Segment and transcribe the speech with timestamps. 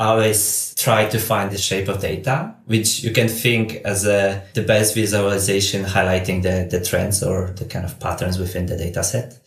[0.00, 4.62] always try to find the shape of data, which you can think as a, the
[4.62, 9.38] best visualization highlighting the, the trends or the kind of patterns within the data set.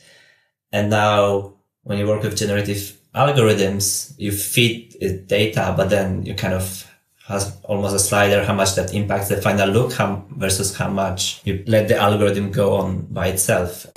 [0.72, 6.54] And now when you work with generative algorithms, you feed data, but then you kind
[6.54, 6.90] of
[7.26, 9.94] has almost a slider how much that impacts the final look
[10.32, 13.88] versus how much you let the algorithm go on by itself.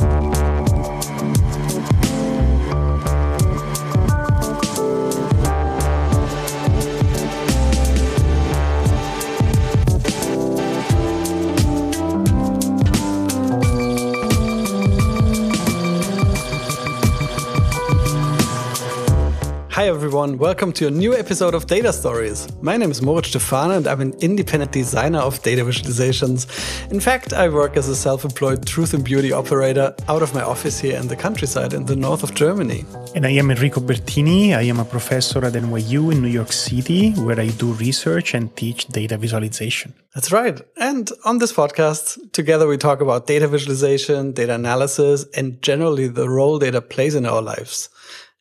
[20.16, 22.48] Everyone, welcome to a new episode of Data Stories.
[22.62, 26.48] My name is Moritz Stefaner and I'm an independent designer of data visualizations.
[26.91, 30.80] In fact, I work as a self-employed truth and beauty operator out of my office
[30.80, 32.87] here in the countryside in the north of Germany.
[33.15, 34.56] And I am Enrico Bertini.
[34.56, 38.56] I am a professor at NYU in New York City where I do research and
[38.56, 39.92] teach data visualization.
[40.14, 40.58] That's right.
[40.78, 46.27] And on this podcast, together we talk about data visualization, data analysis, and generally the
[46.27, 47.91] role data plays in our lives.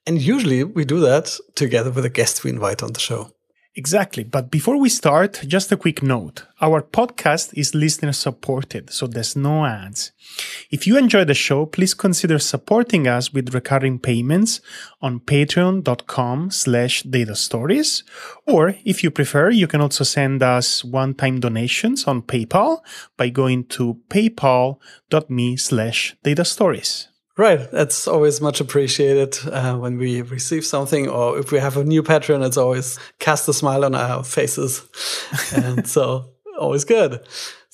[0.07, 3.31] And usually we do that together with a guest we invite on the show.
[3.77, 4.23] Exactly.
[4.23, 6.45] But before we start, just a quick note.
[6.61, 10.13] Our podcast is listener supported, so there's no ads.
[10.71, 14.61] If you enjoy the show, please consider supporting us with recurring payments
[15.01, 18.05] on patreon.com slash data stories.
[18.47, 22.79] Or if you prefer, you can also send us one-time donations on PayPal
[23.17, 27.09] by going to paypal.me slash data stories.
[27.37, 27.69] Right.
[27.69, 32.01] That's always much appreciated uh, when we receive something or if we have a new
[32.01, 34.83] patron, it's always cast a smile on our faces.
[35.53, 37.19] and so always good.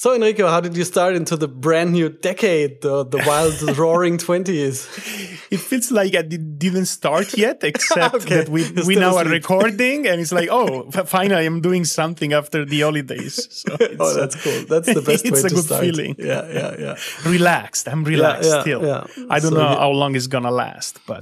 [0.02, 4.18] So, Enrico, how did you start into the brand new decade, the, the wild roaring
[4.18, 5.52] 20s?
[5.52, 8.38] It feels like I didn't start yet, except okay.
[8.38, 12.66] that we, we now are recording and it's like, oh, finally I'm doing something after
[12.66, 13.48] the holidays.
[13.62, 14.66] So oh, that's cool.
[14.66, 16.16] That's the best it's way a good feeling.
[16.18, 16.96] Yeah, yeah, yeah.
[17.24, 17.88] Relaxed.
[17.88, 18.84] I'm relaxed yeah, yeah, still.
[18.84, 19.26] Yeah.
[19.30, 21.22] I don't so know how long it's going to last, but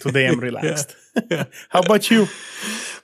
[0.00, 0.96] today I'm relaxed.
[1.68, 2.26] how about you?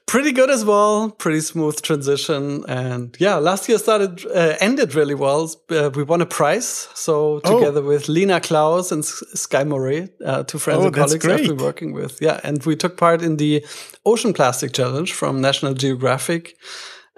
[0.06, 1.10] Pretty good as well.
[1.10, 5.50] Pretty smooth transition, and yeah, last year started uh, ended really well.
[5.70, 7.59] Uh, we won a prize, so oh.
[7.59, 7.88] together oh.
[7.88, 11.93] with Lina Klaus and Sky Moret, uh, two friends oh, and colleagues I've been working
[11.93, 12.20] with.
[12.20, 13.64] Yeah, and we took part in the
[14.06, 16.56] Ocean Plastic Challenge from National Geographic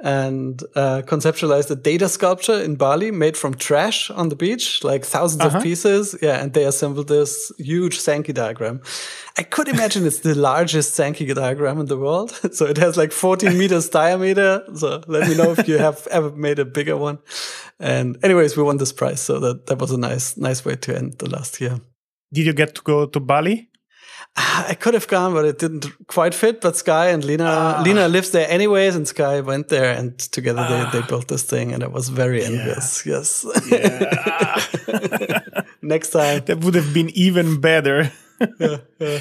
[0.02, 5.06] and uh, conceptualized a data sculpture in Bali made from trash on the beach, like
[5.06, 5.56] 1000s uh -huh.
[5.56, 6.16] of pieces.
[6.20, 8.80] Yeah, and they assembled this huge Sankey diagram.
[9.38, 12.30] I could imagine it's the largest Sankey diagram in the world.
[12.52, 14.62] so it has like 14 meters diameter.
[14.74, 17.18] So let me know if you have ever made a bigger one.
[17.78, 19.20] And anyways, we won this prize.
[19.20, 21.80] So that, that was a nice, nice way to end the last year.
[22.32, 23.68] Did you get to go to Bali?
[24.36, 26.60] I could have gone, but it didn't quite fit.
[26.60, 30.60] But Sky and Lina, uh, Lina lives there anyways, and Sky went there, and together
[30.60, 31.08] uh, they, they ah.
[31.08, 33.06] built this thing, and I was very envious.
[33.06, 33.46] Yes.
[33.70, 35.40] Yeah.
[35.82, 38.12] Next time, that would have been even better.
[38.60, 39.20] yeah, yeah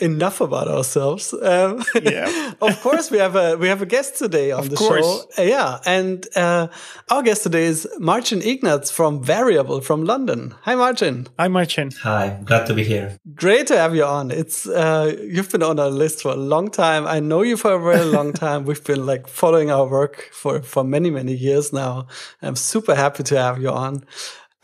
[0.00, 1.32] enough about ourselves.
[1.32, 2.52] Um, yeah.
[2.60, 5.04] of course, we have a we have a guest today on of the course.
[5.04, 5.42] show.
[5.42, 6.68] Uh, yeah, and uh,
[7.10, 10.54] our guest today is Marcin Ignac from Variable from London.
[10.62, 11.26] Hi, Marcin.
[11.38, 11.90] Hi, Marcin.
[12.02, 13.18] Hi, glad to be here.
[13.34, 14.30] Great to have you on.
[14.30, 17.06] It's uh, you've been on our list for a long time.
[17.06, 18.64] I know you for a very long time.
[18.64, 22.06] We've been like following our work for for many many years now.
[22.42, 24.04] I'm super happy to have you on.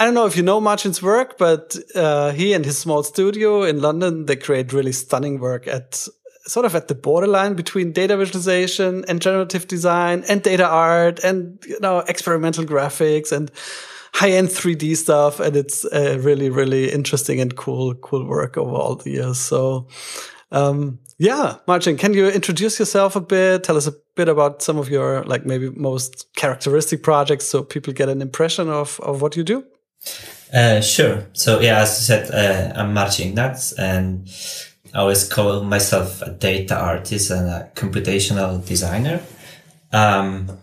[0.01, 3.65] I don't know if you know Marcin's work, but uh, he and his small studio
[3.65, 6.09] in London, they create really stunning work at
[6.47, 11.63] sort of at the borderline between data visualization and generative design and data art and,
[11.67, 13.51] you know, experimental graphics and
[14.15, 15.39] high end 3D stuff.
[15.39, 19.39] And it's really, really interesting and cool, cool work over all the years.
[19.39, 19.87] So,
[20.51, 23.65] um, yeah, Marcin, can you introduce yourself a bit?
[23.65, 27.93] Tell us a bit about some of your, like, maybe most characteristic projects so people
[27.93, 29.67] get an impression of, of what you do?
[30.53, 31.27] Uh, sure.
[31.33, 34.29] So yeah, as you said, uh, I'm Marcin Ignac and
[34.93, 39.21] I always call myself a data artist and a computational designer.
[39.93, 40.59] Um,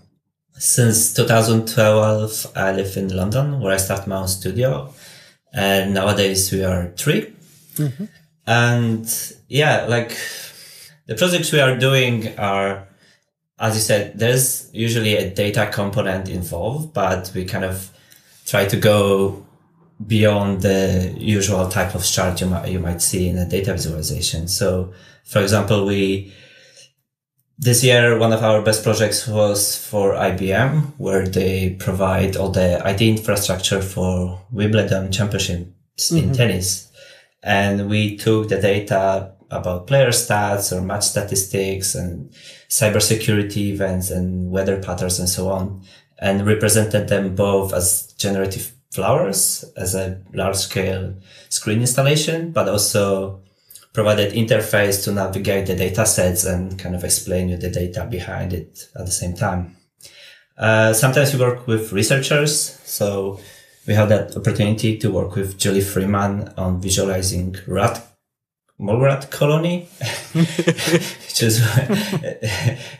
[0.54, 4.94] since 2012, I live in London where I started my own studio.
[5.54, 7.22] And nowadays we are 3
[7.76, 8.06] mm-hmm.
[8.46, 10.18] And yeah, like
[11.06, 12.88] the projects we are doing are,
[13.60, 17.92] as you said, there's usually a data component involved, but we kind of
[18.48, 19.46] try to go
[20.06, 24.48] beyond the usual type of chart you might, you might see in a data visualization.
[24.48, 24.94] So,
[25.26, 26.34] for example, we,
[27.58, 32.82] this year, one of our best projects was for IBM, where they provide all the
[32.88, 36.30] IT infrastructure for Wimbledon championships mm-hmm.
[36.30, 36.92] in tennis.
[37.44, 42.30] And we took the data about player stats or match statistics and
[42.70, 45.82] cybersecurity events and weather patterns and so on,
[46.20, 51.16] and represented them both as generative flowers as a large scale
[51.50, 53.42] screen installation, but also
[53.94, 58.54] provided interface to navigate the data sets and kind of explain you the data behind
[58.54, 59.76] it at the same time.
[60.58, 62.80] Uh, sometimes we work with researchers.
[62.86, 63.40] So
[63.88, 68.04] we have that opportunity to work with Julie Freeman on visualizing rat
[68.80, 69.88] mole rat colony,
[70.34, 71.62] which is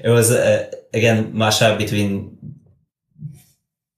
[0.04, 2.47] it was uh, again mashup between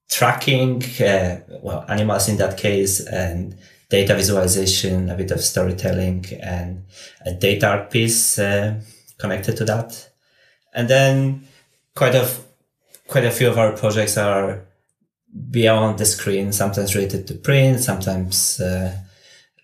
[0.10, 3.56] tracking uh, well animals in that case and
[3.90, 6.86] data visualization, a bit of storytelling, and
[7.26, 8.80] a data art piece uh,
[9.18, 10.10] connected to that.
[10.74, 11.48] And then
[11.96, 12.30] quite a
[13.08, 14.66] quite a few of our projects are
[15.52, 18.96] beyond the screen, sometimes related to print, sometimes uh,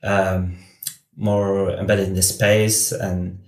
[0.03, 0.57] um,
[1.15, 2.91] more embedded in the space.
[2.91, 3.39] And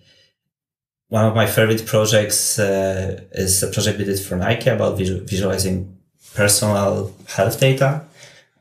[1.10, 5.26] one of my favorite projects uh, is a project we did for Nike about visual-
[5.26, 5.97] visualizing
[6.38, 8.06] personal health data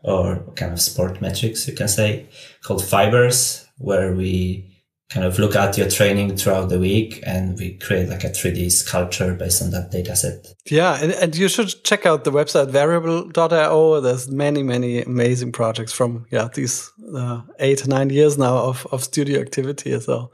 [0.03, 2.27] or kind of sport metrics, you can say,
[2.63, 4.73] called Fibers, where we
[5.11, 8.73] kind of look at your training throughout the week and we create like a 3D
[8.73, 10.47] sculpture based on that data set.
[10.69, 14.01] Yeah, and, and you should check out the website variable.io.
[14.01, 19.05] There's many, many amazing projects from yeah these uh, eight, nine years now of, of
[19.05, 20.01] studio activity.
[20.01, 20.33] So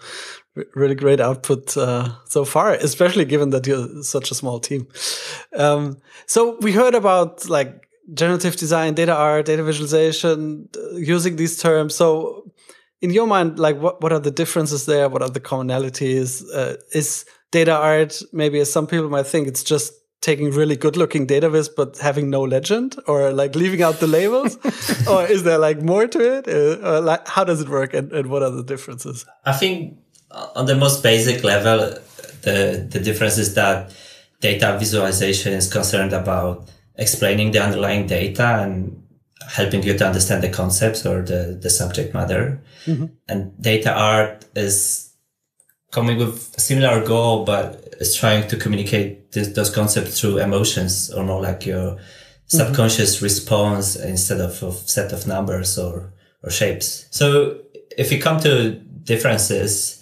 [0.74, 4.86] really great output uh, so far, especially given that you're such a small team.
[5.56, 11.58] Um, so we heard about like generative design, data art, data visualization, uh, using these
[11.58, 11.94] terms.
[11.94, 12.52] So
[13.00, 15.08] in your mind, like what, what are the differences there?
[15.08, 16.42] What are the commonalities?
[16.54, 20.96] Uh, is data art maybe as some people might think it's just taking really good
[20.96, 24.56] looking data viz but having no legend or like leaving out the labels
[25.10, 28.28] or is there like more to it uh, like how does it work and, and
[28.28, 29.98] what are the differences i think
[30.54, 31.78] on the most basic level
[32.42, 33.92] the the difference is that
[34.40, 39.02] data visualization is concerned about explaining the underlying data and
[39.48, 42.60] helping you to understand the concepts or the, the subject matter.
[42.86, 43.06] Mm-hmm.
[43.28, 45.12] And data art is
[45.90, 51.10] coming with a similar goal, but is trying to communicate this, those concepts through emotions
[51.10, 51.98] or more like your
[52.46, 53.24] subconscious mm-hmm.
[53.24, 56.12] response instead of a set of numbers or,
[56.42, 57.06] or shapes.
[57.10, 57.60] So
[57.96, 58.72] if you come to
[59.04, 59.98] differences,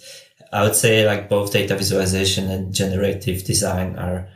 [0.51, 4.27] I would say like both data visualization and generative design are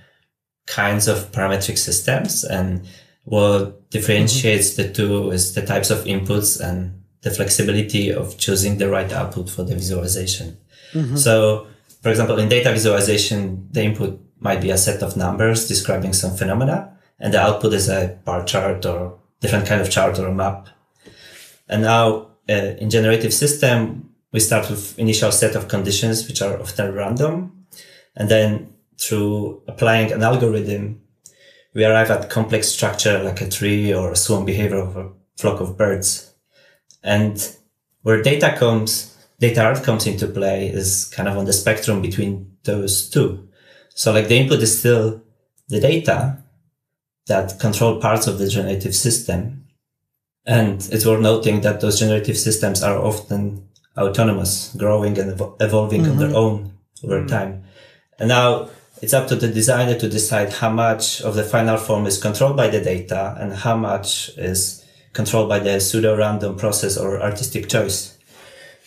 [0.68, 2.88] kinds of parametric systems and
[3.24, 4.82] what differentiates mm-hmm.
[4.82, 9.50] the two is the types of inputs and the flexibility of choosing the right output
[9.50, 10.58] for the visualization.
[10.94, 11.16] Mm-hmm.
[11.16, 11.68] So,
[12.02, 16.36] for example, in data visualization, the input might be a set of numbers describing some
[16.36, 20.34] phenomena, and the output is a bar chart or different kind of chart or a
[20.34, 20.70] map.
[21.68, 26.60] And now, uh, in generative system, we start with initial set of conditions, which are
[26.60, 27.66] often random.
[28.18, 31.02] And then through applying an algorithm,
[31.74, 35.62] we arrive at complex structure like a tree or a swarm behavior of a flock
[35.62, 36.34] of birds.
[37.02, 37.50] And
[38.02, 42.58] where data comes, data art comes into play is kind of on the spectrum between
[42.66, 43.48] those two.
[43.92, 45.24] So like the input is still
[45.70, 46.44] the data
[47.28, 49.66] that control parts of the generative system.
[50.46, 56.12] And it's worth noting that those generative systems are often autonomous, growing and evolving mm-hmm.
[56.12, 56.38] on their mm-hmm.
[56.38, 57.28] own over mm-hmm.
[57.28, 57.64] time.
[58.20, 58.70] And now
[59.02, 62.58] it's up to the designer to decide how much of the final form is controlled
[62.58, 64.84] by the data and how much is
[65.14, 68.18] controlled by the pseudo random process or artistic choice.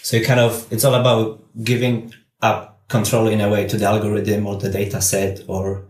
[0.03, 3.85] So you kind of, it's all about giving up control in a way to the
[3.85, 5.85] algorithm or the data set or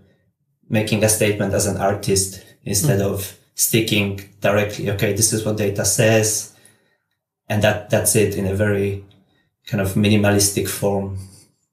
[0.68, 3.12] making a statement as an artist instead mm.
[3.12, 6.54] of sticking directly, okay, this is what data says.
[7.48, 9.04] And that, that's it in a very
[9.68, 11.18] kind of minimalistic form,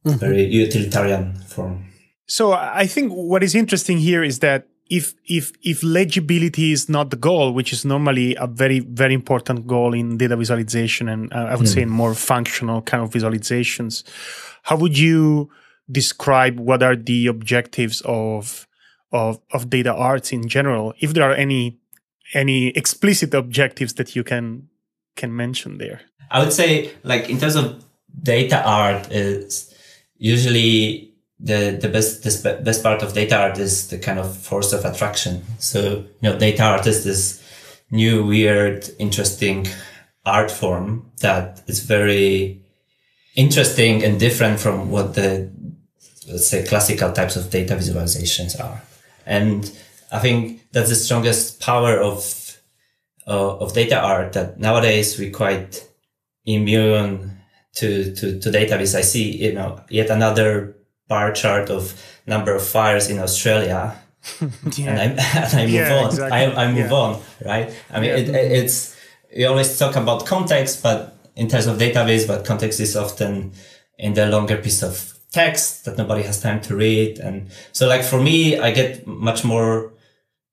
[0.05, 0.17] mm-hmm.
[0.17, 1.85] very utilitarian form.
[2.27, 7.09] So I think what is interesting here is that if if if legibility is not
[7.09, 11.37] the goal, which is normally a very very important goal in data visualization, and uh,
[11.37, 11.73] I would mm.
[11.73, 14.03] say in more functional kind of visualizations,
[14.63, 15.49] how would you
[15.91, 18.67] describe what are the objectives of
[19.11, 20.93] of of data arts in general?
[20.99, 21.79] If there are any
[22.33, 24.69] any explicit objectives that you can
[25.15, 27.84] can mention there, I would say like in terms of
[28.21, 29.73] data art is
[30.17, 34.85] usually the the best best part of data art is the kind of force of
[34.85, 35.43] attraction.
[35.59, 35.79] So
[36.21, 37.43] you know, data art is this
[37.91, 39.67] new, weird, interesting
[40.25, 42.61] art form that is very
[43.35, 45.51] interesting and different from what the
[46.27, 48.81] let's say classical types of data visualizations are.
[49.25, 49.71] And
[50.11, 52.59] I think that's the strongest power of
[53.27, 55.87] uh, of data art that nowadays we quite
[56.45, 57.35] immune
[57.75, 60.75] to, to, to data viz, I see, you know, yet another
[61.07, 61.93] bar chart of
[62.25, 63.95] number of fires in Australia.
[64.75, 64.89] Yeah.
[64.89, 66.05] And I, and I move Yeah, on.
[66.05, 66.37] exactly.
[66.37, 67.03] I, I move Yeah.
[67.03, 67.71] on, right?
[67.91, 68.95] I mean, it, it's,
[69.35, 73.51] we always talk about context, but in terms of data viz, but context is often
[73.99, 77.19] in the longer piece of text that nobody has time to read.
[77.19, 79.91] And so like for me, I get much more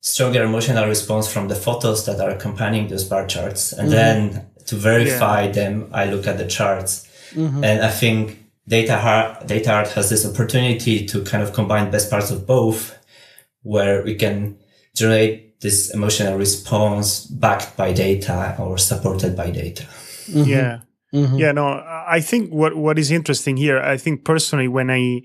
[0.00, 3.73] stronger emotional response from the photos that are accompanying those bar charts.
[3.73, 4.35] And mm-hmm.
[4.35, 7.09] then to verify them, I look at the charts.
[7.34, 7.64] Mm-hmm.
[7.64, 12.10] And I think data art, data art has this opportunity to kind of combine best
[12.10, 12.98] parts of both
[13.62, 14.58] where we can
[14.94, 19.84] generate this emotional response backed by data or supported by data.
[19.84, 20.50] Mm-hmm.
[20.50, 20.80] Yeah.
[21.14, 21.36] Mm-hmm.
[21.36, 21.66] Yeah, no,
[22.08, 25.20] I think what what is interesting here, I think personally when I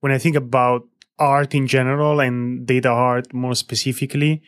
[0.00, 0.82] when I think about
[1.18, 4.42] art in general and data art more specifically,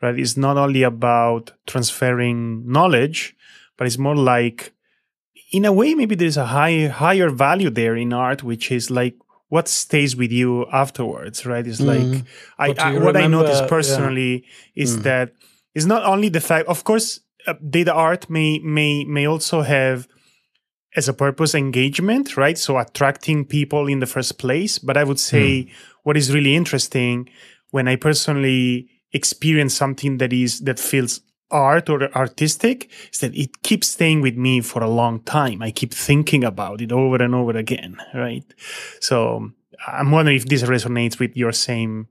[0.00, 3.34] right, it's not only about transferring knowledge,
[3.76, 4.72] but it's more like
[5.52, 9.14] in a way maybe there's a high higher value there in art, which is like
[9.48, 11.66] what stays with you afterwards, right?
[11.66, 12.26] It's like mm-hmm.
[12.58, 13.68] I, What I what I noticed yeah.
[13.68, 15.02] personally is mm.
[15.04, 15.32] that
[15.74, 20.08] it's not only the fact of course uh, data art may may may also have
[20.96, 22.58] as a purpose engagement right?
[22.58, 24.78] So attracting people in the first place.
[24.78, 25.70] But i would say hmm.
[26.02, 27.28] what is really interesting
[27.70, 33.62] when i personally experience something that is that feels art or artistic is that it
[33.62, 37.34] keeps staying with me for a long time i keep thinking about it over and
[37.34, 38.54] over again right
[39.00, 39.50] so
[39.86, 42.08] i'm wondering if this resonates with your same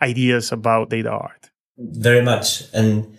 [0.00, 2.64] ideas about data art Very much.
[2.74, 3.16] And,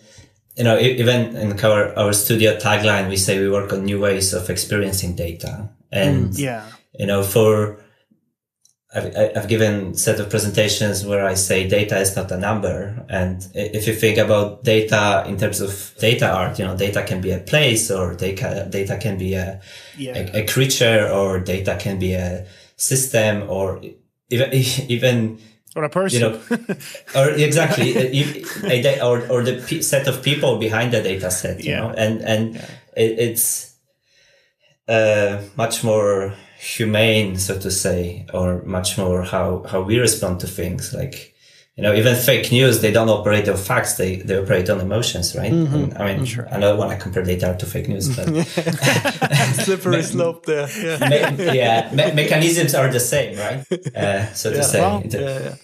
[0.56, 4.32] you know, even in our, our studio tagline, we say we work on new ways
[4.32, 5.70] of experiencing data.
[5.90, 6.64] And, mm, yeah
[6.98, 7.83] you know, for,
[8.94, 13.04] I've, I- I've given set of presentations where I say data is not a number.
[13.08, 17.20] And if you think about data in terms of data art, you know, data can
[17.20, 19.60] be a place or data, data can be a,
[19.98, 22.46] yeah a, a creature or data can be a
[22.76, 23.80] system or
[24.30, 24.52] even,
[24.88, 25.38] even
[25.76, 26.40] or a person you know,
[27.16, 31.70] or exactly, a, or or the p- set of people behind the data set, you
[31.72, 31.80] Yeah.
[31.80, 32.56] know, and and
[32.96, 33.74] it, it's
[34.88, 36.34] uh, much more
[36.64, 40.92] humane, so to say, or much more how how we respond to things.
[40.94, 41.34] Like,
[41.76, 45.34] you know, even fake news, they don't operate on facts; they they operate on emotions,
[45.36, 45.52] right?
[45.52, 48.26] And, I mean, I don't want to compare data to fake news, but
[49.64, 50.68] Slippery slope there.
[50.70, 51.30] Yeah.
[51.30, 53.64] me- yeah, me- mechanisms are the same, right?
[53.96, 54.80] Uh, so to say.
[55.04, 55.54] It- yeah, yeah.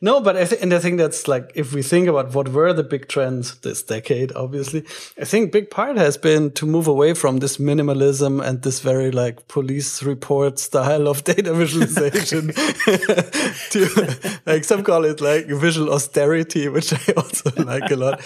[0.00, 2.82] No, but I and I think that's like if we think about what were the
[2.82, 4.84] big trends this decade, obviously,
[5.20, 9.10] I think big part has been to move away from this minimalism and this very
[9.10, 12.48] like police report style of data visualization
[13.70, 18.20] to like some call it like visual austerity, which I also like a lot,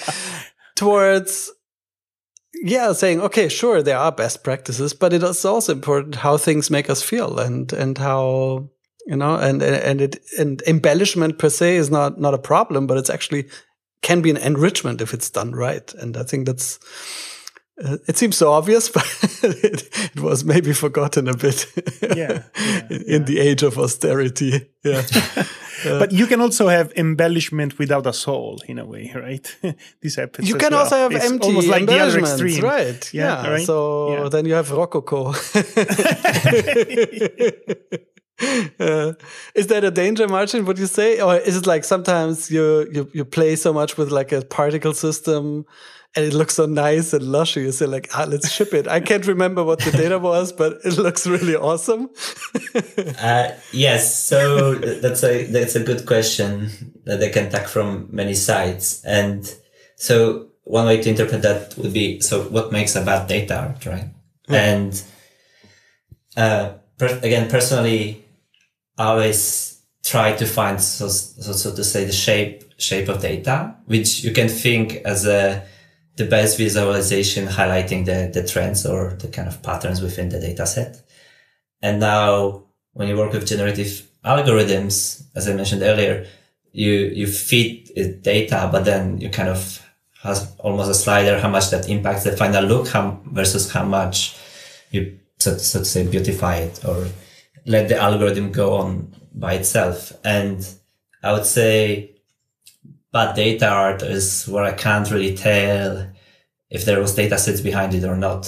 [0.74, 1.50] towards
[2.62, 6.70] yeah, saying okay, sure, there are best practices, but it is also important how things
[6.70, 8.70] make us feel and and how
[9.08, 12.96] you know and and it and embellishment per se is not not a problem, but
[12.98, 13.44] it's actually
[14.02, 16.78] can be an enrichment if it's done right, and I think that's.
[17.84, 19.06] Uh, it seems so obvious, but
[19.42, 21.66] it, it was maybe forgotten a bit.
[22.02, 24.66] Yeah, yeah, in, in the age of austerity.
[24.84, 25.02] Yeah.
[25.98, 29.46] but you can also have embellishment without a soul in a way right
[30.02, 30.80] this happens You can well.
[30.82, 33.10] also have It's empty almost like the other extreme right?
[33.14, 33.50] Yeah, Yeah.
[33.52, 33.66] right?
[33.66, 33.76] So
[34.12, 34.28] Yeah.
[34.28, 35.32] then you have Rococo.
[38.40, 39.14] Uh,
[39.54, 40.64] is that a danger, Marcin?
[40.64, 44.10] Would you say, or is it like sometimes you you you play so much with
[44.10, 45.64] like a particle system,
[46.14, 47.62] and it looks so nice and lushy?
[47.62, 48.86] You say like, ah, let's ship it.
[48.86, 52.10] I can't remember what the data was, but it looks really awesome.
[53.20, 56.70] Uh, yes, so that's a that's a good question
[57.04, 59.52] that they can attack from many sides, and
[59.96, 63.84] so one way to interpret that would be so what makes a bad data art,
[63.86, 64.10] right?
[64.48, 65.02] And
[66.36, 68.24] uh, per- again, personally,
[68.98, 74.24] always try to find so, so so to say the shape shape of data, which
[74.24, 75.64] you can think as a
[76.16, 80.66] the best visualization highlighting the the trends or the kind of patterns within the data
[80.66, 81.02] set.
[81.80, 86.26] And now when you work with generative algorithms, as I mentioned earlier,
[86.72, 89.84] you, you feed it data, but then you kind of
[90.22, 94.36] has almost a slider how much that impacts the final look how, versus how much
[94.90, 97.06] you, so, so to say, beautify it or
[97.68, 100.12] let the algorithm go on by itself.
[100.24, 100.66] And
[101.22, 102.12] I would say
[103.12, 106.08] bad data art is where I can't really tell
[106.70, 108.42] if there was data sets behind it or not.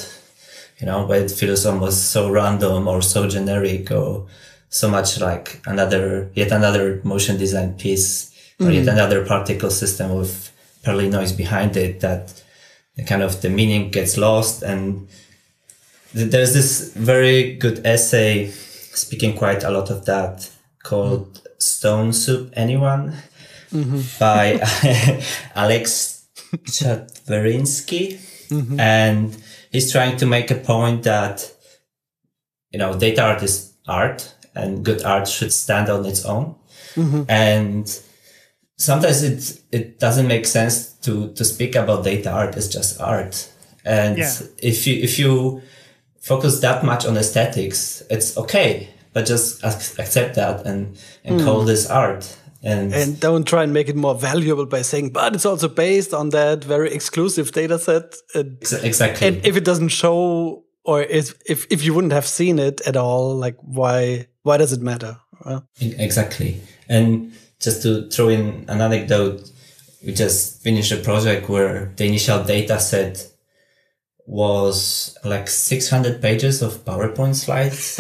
[0.79, 4.27] You know, where it feels almost so random or so generic or
[4.71, 8.89] so much like another, yet another motion design piece or yet mm-hmm.
[8.89, 10.51] another particle system with
[10.83, 12.43] Perlin noise behind it that
[12.97, 14.63] the kind of the meaning gets lost.
[14.63, 15.09] And
[16.15, 18.51] there's this very good essay
[18.95, 20.51] speaking quite a lot of that
[20.83, 23.15] called Stone Soup Anyone
[23.73, 24.01] mm-hmm.
[24.19, 24.61] by
[25.55, 26.27] Alex
[26.67, 28.19] Chatverinsky.
[28.49, 28.81] Mm-hmm.
[28.81, 31.53] And he's trying to make a point that,
[32.71, 36.57] you know, data art is art and good art should stand on its own.
[36.95, 37.23] Mm-hmm.
[37.29, 38.01] And
[38.77, 43.49] sometimes it, it doesn't make sense to, to speak about data art as just art.
[43.85, 44.33] And yeah.
[44.59, 45.63] if you, if you
[46.21, 51.45] focus that much on aesthetics, it's okay, but just accept that and, and mm.
[51.45, 52.37] call this art.
[52.63, 56.13] And, and don't try and make it more valuable by saying, but it's also based
[56.13, 58.15] on that very exclusive data set.
[58.35, 59.27] And, exactly.
[59.27, 62.97] And if it doesn't show, or if, if, if you wouldn't have seen it at
[62.97, 65.17] all, like why, why does it matter?
[65.81, 66.61] Exactly.
[66.87, 69.51] And just to throw in an anecdote,
[70.05, 73.30] we just finished a project where the initial data set
[74.27, 77.99] was like 600 pages of PowerPoint slides.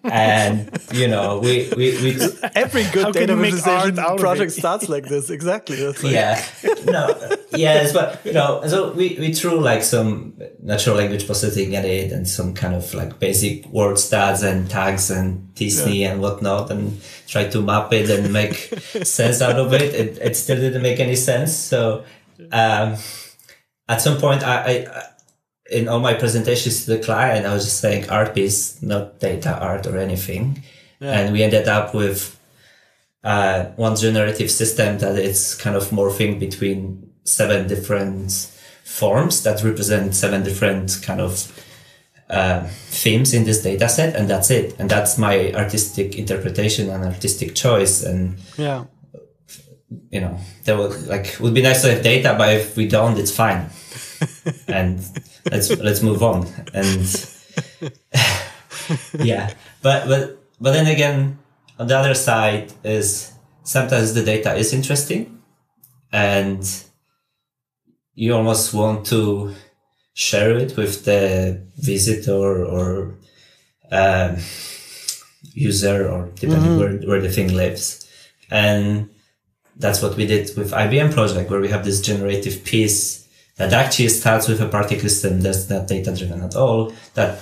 [0.04, 2.18] and, you know, we, we, we
[2.54, 5.30] every good data visualization project starts like this.
[5.30, 5.86] Exactly.
[5.86, 6.44] Like yeah.
[6.84, 11.84] No, yes, but, you know, so we, we threw like some natural language processing at
[11.84, 16.12] it and some kind of like basic word stats and tags and t-SNE yeah.
[16.12, 18.54] and whatnot and tried to map it and make
[19.04, 19.94] sense out of it.
[19.94, 20.18] it.
[20.18, 21.56] It still didn't make any sense.
[21.56, 22.04] So,
[22.50, 22.96] um,
[23.92, 25.02] at some point, I, I,
[25.70, 29.58] in all my presentations to the client, I was just saying art piece, not data
[29.58, 30.62] art or anything.
[31.00, 31.18] Yeah.
[31.18, 32.38] And we ended up with
[33.24, 38.32] uh, one generative system that is kind of morphing between seven different
[38.84, 41.32] forms that represent seven different kind of
[42.30, 44.74] uh, themes in this data set, and that's it.
[44.78, 48.02] And that's my artistic interpretation and artistic choice.
[48.02, 48.84] And yeah,
[50.10, 53.18] you know, there would like would be nice to have data, but if we don't,
[53.18, 53.68] it's fine.
[54.68, 55.00] and
[55.50, 56.46] let's let's move on.
[56.74, 57.06] And
[59.18, 59.52] yeah,
[59.82, 61.38] but but but then again,
[61.78, 63.32] on the other side is
[63.64, 65.42] sometimes the data is interesting,
[66.12, 66.62] and
[68.14, 69.54] you almost want to
[70.14, 73.14] share it with the visitor or
[73.90, 74.36] um,
[75.54, 76.78] user or depending mm-hmm.
[76.78, 78.08] where, where the thing lives.
[78.50, 79.08] And
[79.76, 83.21] that's what we did with IBM project, where we have this generative piece
[83.56, 86.92] that actually starts with a particle system that's not data driven at all.
[87.14, 87.40] That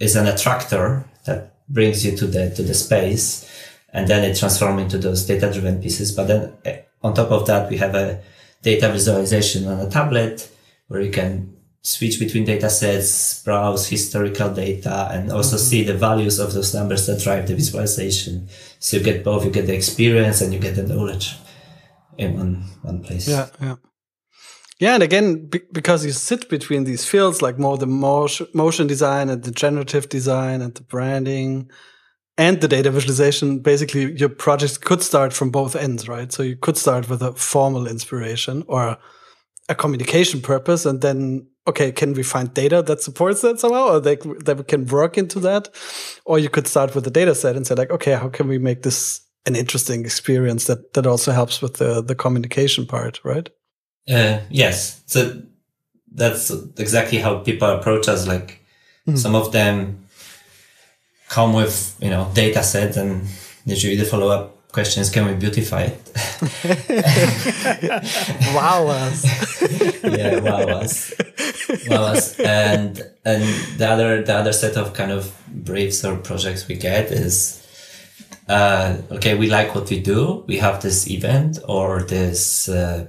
[0.00, 3.50] is an attractor that brings you to the, to the space
[3.94, 6.12] and then it transforms into those data driven pieces.
[6.12, 8.20] But then eh, on top of that, we have a
[8.62, 10.50] data visualization on a tablet
[10.88, 15.64] where you can switch between data sets, browse historical data, and also mm-hmm.
[15.64, 18.48] see the values of those numbers that drive the visualization.
[18.80, 21.36] So you get both, you get the experience and you get the knowledge
[22.18, 23.28] in one, one place.
[23.28, 23.76] Yeah, yeah.
[24.80, 29.42] Yeah, and again, because you sit between these fields, like more the motion design and
[29.42, 31.70] the generative design and the branding
[32.36, 36.32] and the data visualization, basically your project could start from both ends, right?
[36.32, 38.98] So you could start with a formal inspiration or
[39.68, 44.00] a communication purpose and then okay, can we find data that supports that somehow, or
[44.00, 45.68] they that we can work into that?
[46.26, 48.58] Or you could start with the data set and say like, okay, how can we
[48.58, 53.48] make this an interesting experience that that also helps with the the communication part, right?
[54.08, 55.42] Uh, yes, so
[56.12, 58.26] that's exactly how people approach us.
[58.26, 58.60] Like
[59.06, 59.16] mm.
[59.18, 60.06] some of them
[61.28, 63.26] come with you know data set, and
[63.64, 66.00] usually the follow up questions can we beautify it?
[68.54, 69.24] Wow us.
[70.02, 71.14] Yeah wow us.
[71.88, 72.38] Wow us.
[72.40, 73.42] And and
[73.78, 77.60] the other the other set of kind of briefs or projects we get is
[78.48, 80.44] uh, okay we like what we do.
[80.46, 83.06] We have this event or this uh,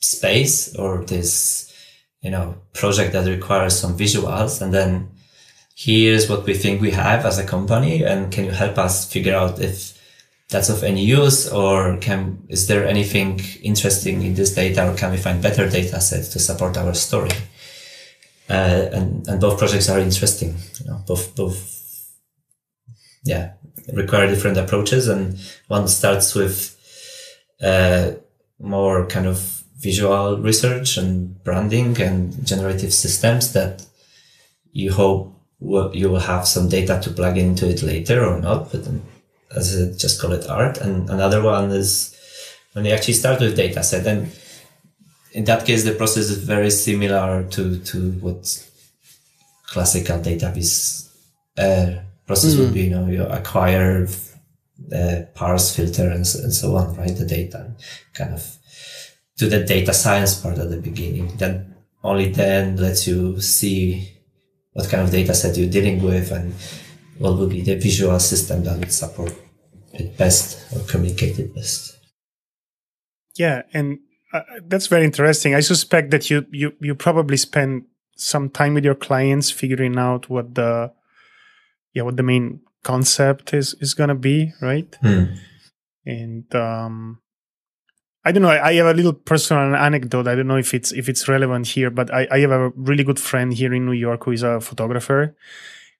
[0.00, 1.72] space or this
[2.20, 4.60] you know project that requires some visuals.
[4.60, 5.10] And then
[5.74, 8.04] here's what we think we have as a company.
[8.04, 9.92] And can you help us figure out if
[10.48, 15.10] that's of any use or can is there anything interesting in this data or can
[15.10, 17.30] we find better data sets to support our story?
[18.48, 22.12] Uh, and and both projects are interesting you know both both
[23.24, 23.54] yeah
[23.92, 25.08] require different approaches.
[25.08, 26.72] And one starts with
[27.62, 28.12] uh,
[28.58, 33.84] more kind of visual research and branding and generative systems that
[34.72, 38.84] you hope you will have some data to plug into it later or not but
[38.84, 39.02] then
[39.54, 40.78] as I just call it art.
[40.78, 42.14] And another one is
[42.72, 44.06] when you actually start with data set.
[44.06, 44.30] And
[45.32, 48.68] in that case, the process is very similar to, to what
[49.66, 51.10] classical data viz
[51.58, 52.58] uh, process mm.
[52.60, 52.84] would be.
[52.84, 54.08] You know, you acquire,
[54.94, 57.16] uh, parse, filter, and, and so on, right?
[57.16, 57.72] The data
[58.14, 58.56] kind of
[59.36, 61.36] to the data science part at the beginning.
[61.36, 61.66] That
[62.02, 64.12] only then lets you see
[64.72, 66.54] what kind of data set you're dealing with and
[67.18, 69.34] what would be the visual system that would support
[69.92, 71.98] it best or communicate it best.
[73.36, 73.98] Yeah, and
[74.32, 75.54] uh, that's very interesting.
[75.54, 77.84] I suspect that you you you probably spend
[78.16, 80.92] some time with your clients figuring out what the
[81.92, 84.96] yeah what the main concept is is gonna be, right?
[85.02, 85.24] Hmm.
[86.04, 87.20] And um,
[88.26, 88.50] I don't know.
[88.50, 90.26] I, have a little personal anecdote.
[90.26, 93.04] I don't know if it's if it's relevant here, but I, I have a really
[93.04, 95.36] good friend here in New York who is a photographer,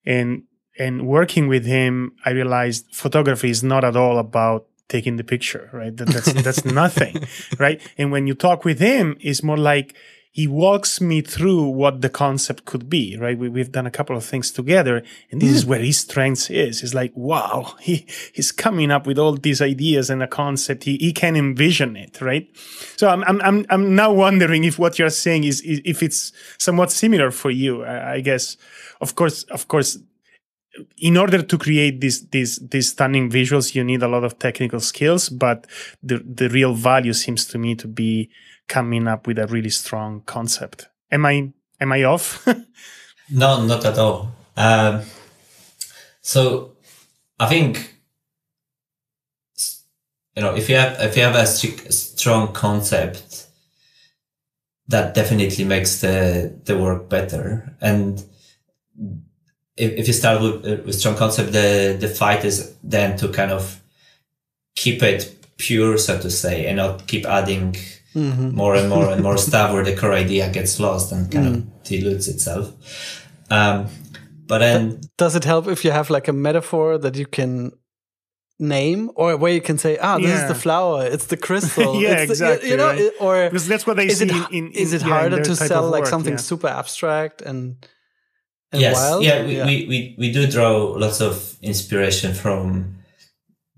[0.04, 0.42] and
[0.76, 5.70] and working with him, I realized photography is not at all about taking the picture,
[5.72, 5.96] right?
[5.96, 7.24] That, that's that's nothing,
[7.60, 7.80] right?
[7.96, 9.94] And when you talk with him, it's more like
[10.36, 13.38] he walks me through what the concept could be, right?
[13.38, 15.54] We, we've done a couple of things together and this mm.
[15.54, 16.82] is where his strength is.
[16.82, 20.84] It's like, wow, he, he's coming up with all these ideas and a concept.
[20.84, 22.46] He, he can envision it, right?
[22.98, 26.92] So I'm, I'm, I'm, I'm now wondering if what you're saying is, if it's somewhat
[26.92, 28.58] similar for you, I, I guess.
[29.00, 29.98] Of course, of course,
[30.98, 34.80] in order to create these these these stunning visuals, you need a lot of technical
[34.80, 35.66] skills, but
[36.02, 38.28] the the real value seems to me to be
[38.68, 40.88] coming up with a really strong concept.
[41.10, 42.46] Am I am I off?
[43.30, 44.32] no, not at all.
[44.56, 45.02] Um,
[46.20, 46.72] so
[47.38, 47.94] I think
[50.34, 53.46] you know if you have if you have a strong concept,
[54.88, 57.76] that definitely makes the the work better.
[57.80, 58.24] And
[59.76, 63.52] if, if you start with, with strong concept, the the fight is then to kind
[63.52, 63.82] of
[64.74, 67.76] keep it pure, so to say, and not keep adding
[68.16, 68.56] mm-hmm.
[68.56, 71.54] more and more and more stuff where the core idea gets lost and kind mm.
[71.54, 72.72] of dilutes itself.
[73.50, 73.88] Um,
[74.46, 77.72] but then, does it help if you have like a metaphor that you can
[78.58, 80.42] name or where you can say, ah, this yeah.
[80.42, 82.00] is the flower, it's the crystal.
[82.00, 82.70] yeah, it's exactly.
[82.70, 83.10] You know, right?
[83.20, 85.56] or because that's what they is see it, in, in, Is it yeah, harder to
[85.56, 86.38] sell like work, something yeah.
[86.38, 87.76] super abstract and,
[88.72, 89.24] and yes, wild?
[89.24, 92.96] yeah, we, we, we, we do draw lots of inspiration from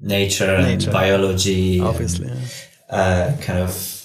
[0.01, 0.91] nature, nature.
[0.91, 2.43] and biology, obviously, and,
[2.91, 3.98] uh, kind of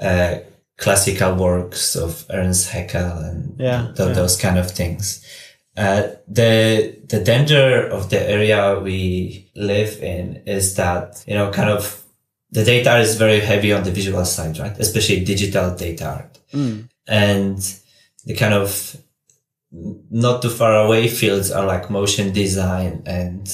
[0.00, 0.38] uh,
[0.76, 4.14] classical works of Ernst Haeckel and yeah, th- yeah.
[4.14, 5.24] those kind of things.
[5.76, 11.70] Uh, the the danger of the area we live in is that you know kind
[11.70, 12.02] of
[12.50, 14.76] the data is very heavy on the visual side, right?
[14.78, 16.88] Especially digital data art, mm.
[17.06, 17.74] and
[18.24, 18.96] the kind of
[19.70, 23.46] not too far away fields are like motion design and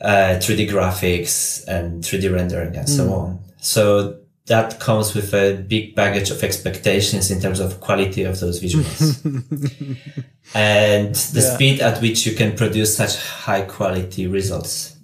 [0.00, 2.96] uh, 3D graphics and 3D rendering and mm.
[2.96, 3.40] so on.
[3.58, 8.62] So that comes with a big baggage of expectations in terms of quality of those
[8.62, 9.24] visuals
[10.54, 11.54] and the yeah.
[11.54, 14.96] speed at which you can produce such high quality results.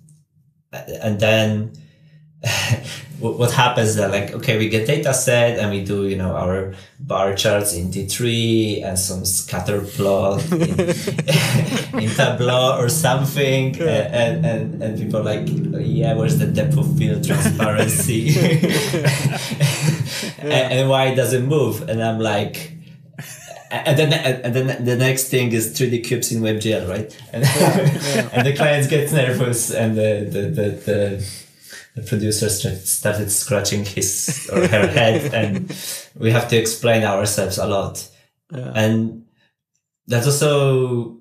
[0.72, 1.72] And then
[3.22, 6.74] what happens that like, okay, we get data set and we do, you know, our
[6.98, 10.60] bar charts in D3 and some scatter plot in,
[12.00, 13.74] in Tableau or something.
[13.74, 14.08] Yeah.
[14.10, 18.30] And, and, and people like, yeah, where's the depth of field transparency?
[20.38, 21.88] and, and why does it move?
[21.88, 22.72] And I'm like,
[23.70, 27.18] and then and then the next thing is 3D cubes in WebGL, right?
[27.32, 31.41] And, yeah, and the clients get nervous and the the the, the
[31.94, 35.76] the producer started scratching his or her head and
[36.18, 38.08] we have to explain ourselves a lot
[38.50, 38.72] yeah.
[38.74, 39.24] and
[40.06, 41.18] that's also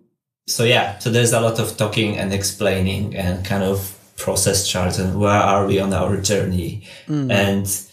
[0.48, 5.00] so yeah so there's a lot of talking and explaining and kind of process charts
[5.00, 7.32] and where are we on our journey mm.
[7.32, 7.88] and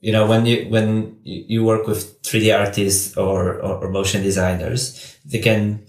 [0.00, 5.16] you know when you when you work with 3d artists or, or, or motion designers
[5.24, 5.80] they can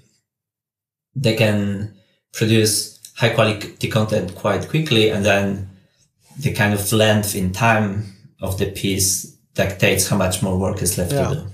[1.16, 1.94] they can
[2.32, 5.70] produce high quality content quite quickly and then
[6.38, 10.98] the kind of length in time of the piece dictates how much more work is
[10.98, 11.30] left yeah.
[11.30, 11.48] to do.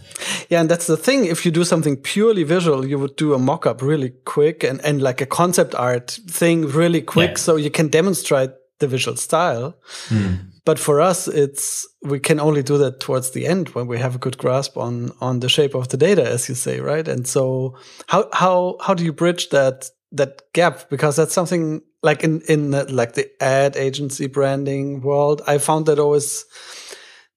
[0.50, 1.26] Yeah, and that's the thing.
[1.26, 5.02] If you do something purely visual, you would do a mock-up really quick and, and
[5.02, 7.38] like a concept art thing really quick, yeah.
[7.38, 9.78] so you can demonstrate the visual style.
[10.08, 10.50] Mm.
[10.66, 14.16] But for us, it's we can only do that towards the end when we have
[14.16, 17.08] a good grasp on on the shape of the data, as you say, right?
[17.08, 17.76] And so,
[18.08, 20.90] how how how do you bridge that that gap?
[20.90, 25.86] Because that's something like in in the, like the ad agency branding world, I found
[25.88, 26.46] that always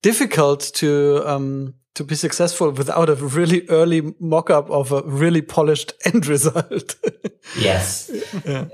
[0.02, 5.92] difficult to um, to be successful without a really early mock-up of a really polished
[6.04, 6.96] end result.
[7.58, 8.10] yes.
[8.44, 8.66] Yeah.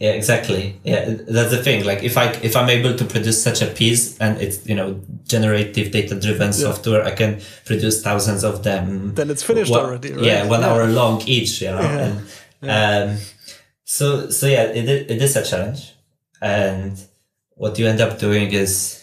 [0.00, 0.80] Yeah, exactly.
[0.84, 1.84] Yeah, that's the thing.
[1.84, 5.00] Like if I if I'm able to produce such a piece and it's you know
[5.26, 6.52] generative data driven yeah.
[6.52, 9.14] software, I can produce thousands of them.
[9.16, 10.12] Then it's finished one, already.
[10.12, 10.22] Right?
[10.22, 10.68] Yeah, one yeah.
[10.68, 11.60] hour long each.
[11.62, 12.14] You know, yeah.
[12.62, 13.18] and um,
[13.88, 15.94] so, so yeah, it, it is a challenge.
[16.42, 17.02] And
[17.54, 19.02] what you end up doing is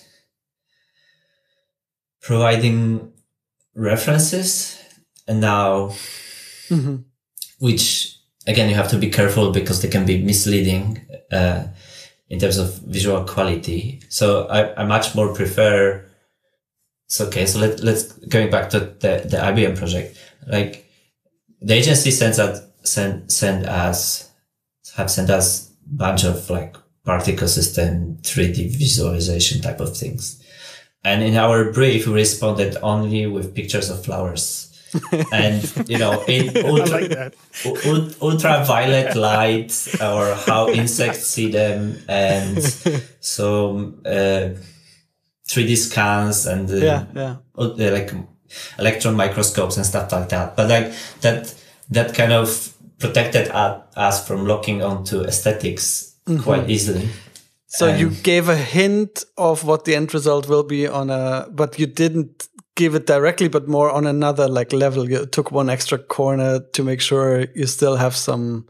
[2.21, 3.11] providing
[3.73, 4.79] references.
[5.27, 5.91] And now
[7.59, 11.63] which again you have to be careful because they can be misleading uh,
[12.29, 14.01] in terms of visual quality.
[14.09, 16.05] So I, I much more prefer.
[17.07, 20.17] So okay, so let, let's going back to the the IBM project.
[20.47, 20.85] Like
[21.59, 24.31] the agency sends us send send us
[24.95, 30.41] have sent us bunch of like particle system 3D visualization type of things.
[31.03, 34.71] And in our brief, we responded only with pictures of flowers.
[35.31, 42.63] and you know, in ultra, like u- ultraviolet light or how insects see them, and
[43.19, 44.55] so uh,
[45.49, 47.35] 3D scans and uh, Yeah, yeah.
[47.57, 48.13] uh, like
[48.79, 50.55] electron microscopes and stuff like that.
[50.55, 51.53] But like that,
[51.89, 57.09] that kind of protected us from locking onto esthetics quite easily.
[57.67, 61.77] So you gave a hint of what the end result will be on a, but
[61.77, 65.09] you didn't give it directly, but more on another like level.
[65.09, 68.65] You took one extra corner to make sure you still have some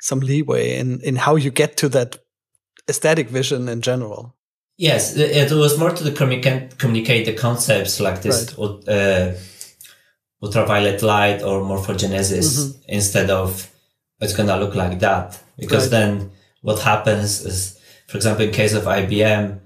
[0.00, 2.18] some leeway in in how you get to that
[2.88, 4.36] aesthetic vision in general.
[4.76, 9.32] Yes, it was more to the communicate, communicate the concepts like this ul- uh,
[10.42, 13.68] ultraviolet light or morphogenesis instead of
[14.20, 15.38] it's gonna look like that.
[15.58, 15.90] Because Right.
[15.90, 16.30] then
[16.62, 19.60] what happens is, for example, in case of IBM,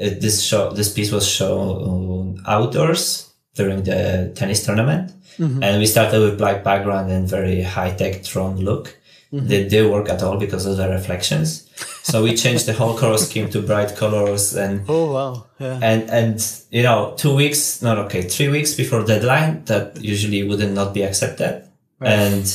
[0.00, 6.20] uh, this show this piece was shown outdoors during the tennis tournament, and we started
[6.20, 8.96] with black background and very high tech Tron look.
[9.32, 11.65] They didn't work at all because of the reflections.
[12.02, 16.08] So we changed the whole color scheme to bright colors and Oh wow, yeah, and
[16.10, 20.94] and you know two weeks not okay three weeks before deadline that usually wouldn't not
[20.94, 21.68] be accepted.
[22.00, 22.46] And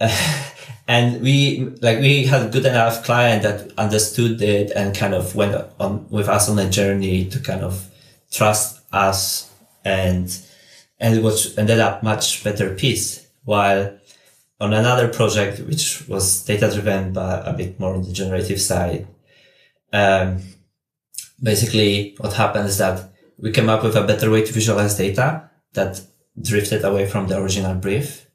[0.88, 5.54] and we like we had good enough client that understood it and kind of went
[5.78, 7.90] on with us on a journey to kind of
[8.30, 9.50] trust us
[9.84, 10.40] and
[11.00, 13.97] and it was ended up much better piece while
[14.60, 19.06] on another project which was data driven but a bit more on the generative side
[19.92, 20.42] um,
[21.42, 25.48] basically what happened is that we came up with a better way to visualize data
[25.74, 26.00] that
[26.40, 28.26] drifted away from the original brief.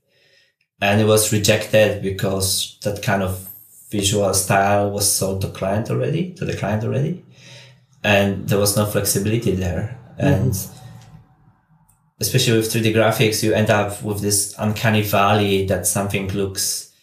[0.81, 3.49] And it was rejected because that kind of
[3.89, 7.23] visual style was sold to client already to the client already.
[8.03, 9.97] And there was no flexibility there.
[10.17, 10.55] And
[12.25, 16.93] especially with 3d graphics you end up with this uncanny valley that something looks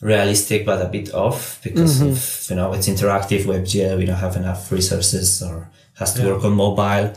[0.00, 2.10] realistic but a bit off because mm-hmm.
[2.10, 6.44] of you know it's interactive WebGL we don't have enough resources or has to work
[6.44, 7.14] on mobile.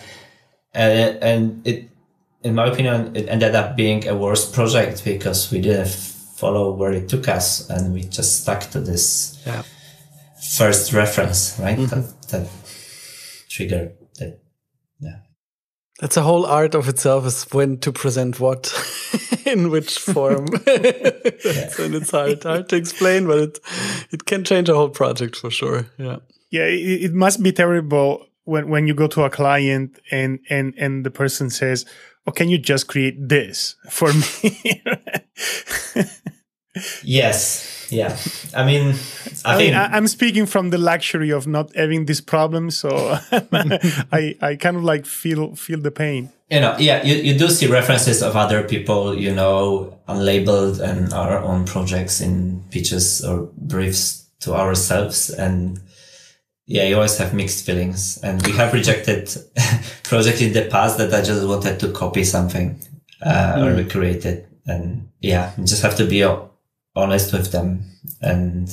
[0.73, 1.89] And and it
[2.43, 5.89] in my opinion it ended up being a worse project because we didn't
[6.35, 9.63] follow where it took us and we just stuck to this yeah.
[10.57, 11.77] first reference right?
[11.77, 12.01] Mm-hmm.
[12.01, 12.47] That, that
[13.49, 14.41] triggered that
[14.99, 15.19] yeah
[15.99, 18.73] That's a whole art of itself is when to present what
[19.45, 20.45] in which form.
[20.47, 23.59] and it's hard, hard to explain, but it
[24.11, 25.85] it can change a whole project for sure.
[25.97, 26.17] Yeah.
[26.49, 30.73] Yeah, it, it must be terrible when when you go to a client and and
[30.77, 31.85] and the person says,
[32.27, 34.83] "Oh, can you just create this for me?"
[37.03, 38.17] yes yeah
[38.55, 38.95] i mean
[39.45, 42.89] i, I think mean, I'm speaking from the luxury of not having this problem, so
[44.11, 46.31] I I kind of like feel feel the pain.
[46.53, 51.11] you know, yeah, you, you do see references of other people, you know, unlabeled and
[51.11, 55.31] our own projects in pitches or briefs to ourselves.
[55.31, 55.81] And
[56.67, 58.19] yeah, you always have mixed feelings.
[58.21, 59.35] And we have rejected
[60.03, 62.79] projects in the past that I just wanted to copy something,
[63.25, 64.47] uh, or recreate it.
[64.67, 66.23] And yeah, you just have to be
[66.95, 67.83] honest with them
[68.21, 68.67] and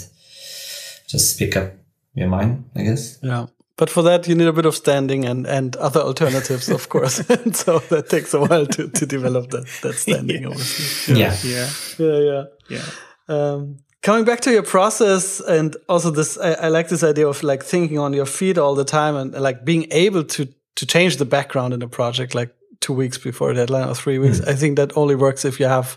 [1.06, 1.72] just speak up
[2.14, 3.18] your mind, I guess.
[3.22, 3.46] Yeah.
[3.76, 7.20] But for that, you need a bit of standing and, and other alternatives, of course.
[7.30, 11.18] and so that takes a while to, to develop that, that standing, obviously.
[11.18, 11.35] Yeah.
[11.42, 12.44] Yeah, Yeah, yeah.
[12.68, 12.85] yeah.
[13.28, 17.42] Um, coming back to your process and also this, I, I like this idea of
[17.42, 21.16] like thinking on your feet all the time and like being able to, to change
[21.16, 24.42] the background in a project like two weeks before deadline or three weeks.
[24.42, 25.96] I think that only works if you have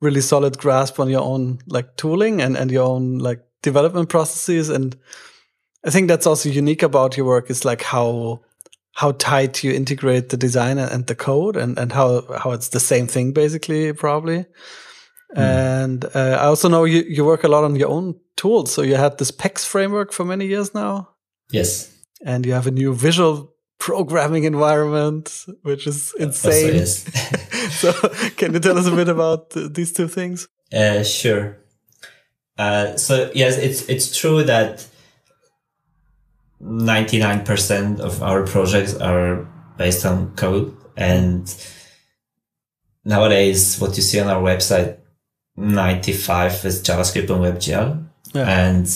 [0.00, 4.68] really solid grasp on your own like tooling and, and your own like development processes.
[4.68, 4.96] And
[5.84, 8.42] I think that's also unique about your work is like how,
[8.92, 12.80] how tight you integrate the design and the code and, and how, how it's the
[12.80, 14.46] same thing basically, probably.
[15.36, 18.72] And uh, I also know you, you work a lot on your own tools.
[18.72, 21.08] So you had this PEX framework for many years now,
[21.50, 21.92] Yes.
[22.24, 26.74] and you have a new visual programming environment, which is Also, insane.
[26.74, 27.04] yes.
[27.92, 30.48] so can you tell us a bit about these two things?
[30.72, 31.58] Uh, sure.
[32.58, 34.86] Uh, so yes, it's it's true that
[36.60, 41.52] ninety nine percent of our projects are based on code, and
[43.04, 44.98] nowadays what you see on our website,
[45.56, 48.48] 95 is JavaScript and WebGL Yeah.
[48.66, 48.86] and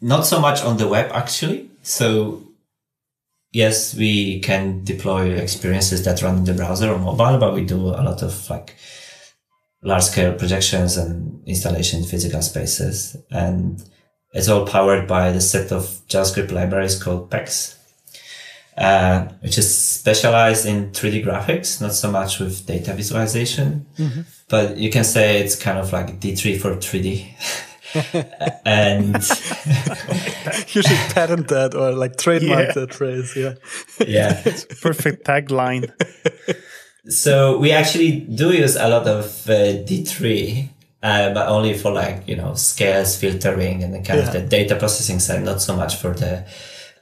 [0.00, 1.70] not so much on the web actually.
[1.82, 2.42] So
[3.52, 7.88] yes, we can deploy experiences that run in the browser or mobile, but we do
[7.88, 8.76] a lot of like
[9.82, 13.16] large scale projections and installation in physical spaces.
[13.30, 13.82] And
[14.32, 17.76] it's all powered by the set of JavaScript libraries called PEX,
[18.76, 23.86] uh, which is specialized in 3D graphics, not so much with data visualization,
[24.48, 27.64] but you can say it's kind of like D3 for 3D.
[28.64, 29.14] and
[30.74, 32.72] you should patent that or like trademark Yeah.
[32.74, 33.34] that phrase.
[33.36, 33.54] Yeah.
[34.06, 34.42] yeah,
[34.82, 35.90] Perfect tagline.
[37.08, 40.68] so we actually do use a lot of uh, D3,
[41.02, 44.76] uh, but only for like, you know, scales, filtering and the kind of the data
[44.76, 46.44] processing side, not so much for the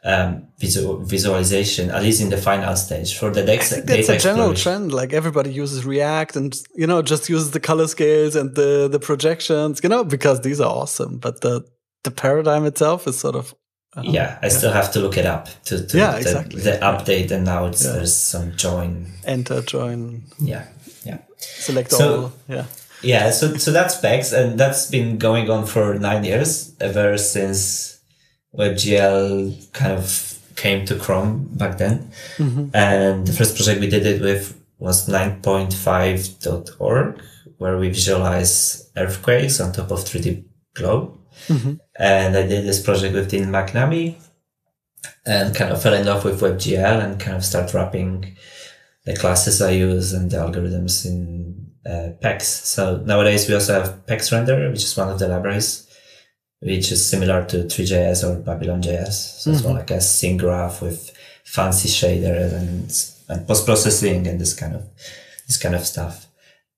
[0.07, 3.19] um, visual, visualization, at least in the final stage.
[3.19, 4.92] For the data, I think that's data a general trend.
[4.92, 9.01] Like everybody uses React and you know just uses the color scales and the the
[9.01, 11.19] projections, you know, because these are awesome.
[11.19, 11.64] But the
[12.05, 13.55] the paradigm itself is sort of
[13.97, 16.61] uh, Yeah, I still have to look it up to, to Yeah, the, exactly.
[16.62, 17.92] the update, and now it's Yeah.
[17.95, 19.07] there's some join.
[19.25, 20.64] enter, join, Yeah,
[21.05, 21.19] yeah.
[21.38, 22.33] select So- all.
[22.49, 22.64] Yeah.
[23.03, 27.96] Yeah, so so that's PEX, and that's been going on for nine years, ever since
[28.59, 32.11] WebGL kind of came to Chrome back then.
[32.75, 37.21] And the first project we did it with was 9.5.org,
[37.59, 41.19] where we visualize earthquakes on top of 3D Globe.
[41.99, 44.16] And I did this project with Dean McNamee
[45.25, 48.37] and kind of fell in love with WebGL and kind of start wrapping
[49.05, 52.42] the classes I use and the algorithms in uh, PEX.
[52.42, 55.86] So nowadays we also have PEX render, which is one of the libraries,
[56.61, 59.12] which is similar to Three.js or Babylon.js.
[59.40, 59.69] So it's mm-hmm.
[59.69, 61.11] more like a scene graph with
[61.45, 64.88] fancy shaders and, and post processing and this kind of,
[65.47, 66.27] this kind of stuff.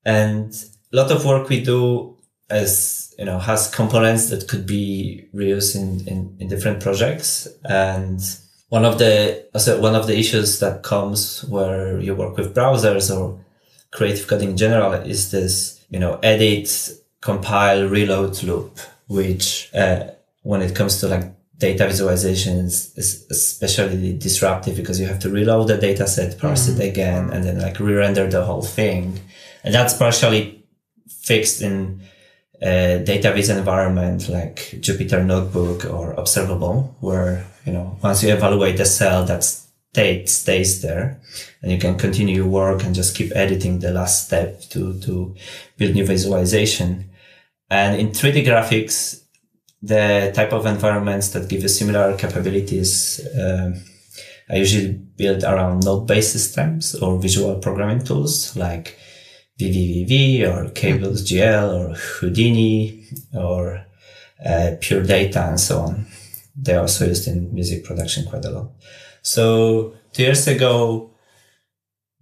[0.04, 0.52] And
[0.92, 2.16] a lot of work we do
[2.50, 7.46] as, you know, has components that could be reused in, in, in different projects.
[7.64, 8.20] And
[8.68, 13.14] one of the, also one of the issues that comes where you work with browsers
[13.14, 13.44] or
[13.90, 20.04] creative coding in general is this, you know, edit, compile, reload loop, which, uh,
[20.42, 21.24] when it comes to like
[21.58, 26.68] data visualization is, is especially disruptive because you have to reload the data set, parse
[26.68, 29.20] it again, and then like re-render the whole thing.
[29.64, 30.64] And that's partially
[31.08, 32.00] fixed in
[32.62, 38.78] a data viz environment like Jupyter Notebook or Observable, where, you know, once you evaluate
[38.80, 41.20] a cell that state stays there
[41.62, 45.34] and you can continue your work and just keep editing the last step to, to
[45.76, 47.07] build new visualization.
[47.70, 49.22] And in 3D graphics,
[49.83, 53.74] the type of environments that give you similar capabilities, um,
[54.50, 58.98] I usually build around node-based systems or visual programming tools like
[59.61, 63.04] VVVV or Cables.gl or Houdini
[63.35, 63.85] or
[64.44, 66.07] uh, Pure Data and so on.
[66.57, 68.70] They're also used in music production quite a lot.
[69.22, 71.11] So two years ago,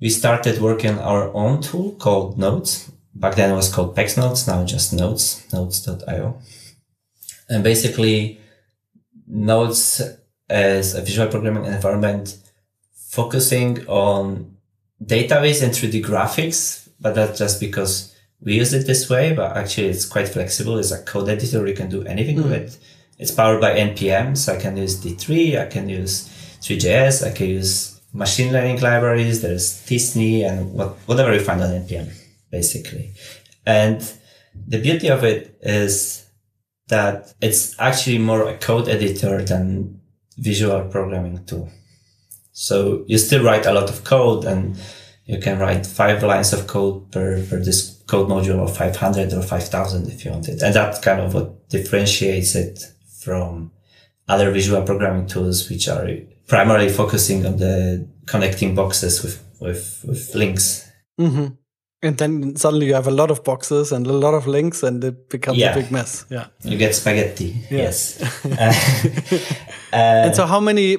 [0.01, 2.91] we started working on our own tool called Nodes.
[3.19, 6.39] Back then it was called PEX Nodes, now just Nodes, nodes.io.
[7.49, 8.41] And basically,
[9.27, 10.03] Nodes
[10.49, 12.37] as a visual programming environment
[12.93, 14.57] focusing on
[15.03, 19.89] database and 3D graphics, but that's just because we use it this way, but actually
[19.89, 20.79] it's quite flexible.
[20.79, 21.67] It's a code editor.
[21.67, 22.45] You can do anything hmm.
[22.45, 22.79] with it.
[23.19, 24.37] It's powered by NPM.
[24.37, 25.61] So I can use D3.
[25.61, 26.29] I can use
[26.61, 27.27] Three.js.
[27.27, 29.43] I can use machine learning libraries.
[29.43, 32.13] There's t-SNE and what, whatever you find on NPM,
[32.51, 33.13] basically.
[33.65, 34.01] And
[34.67, 36.27] the beauty of it is
[36.89, 40.01] that it's actually more a code editor than
[40.39, 41.71] visual programming tool.
[42.53, 44.77] So you still write a lot of code and
[45.25, 49.43] you can write five lines of code per, per this code module or 500 or
[49.43, 50.63] 5000 if you want it.
[50.63, 52.81] And that's kind of what differentiates it
[53.21, 53.73] from
[54.29, 56.09] other visual programming tools, which are
[56.47, 60.89] primarily focusing on the connecting boxes with, with, with links.
[61.19, 61.49] hmm
[62.07, 65.03] And then suddenly you have a lot of boxes and a lot of links, and
[65.05, 65.73] it becomes Yeah.
[65.73, 66.25] a big mess.
[66.31, 66.47] Yeah.
[66.63, 67.55] You get spaghetti.
[67.71, 67.79] Yeah.
[67.83, 68.19] Yes.
[69.93, 70.97] Uh, and so, how many?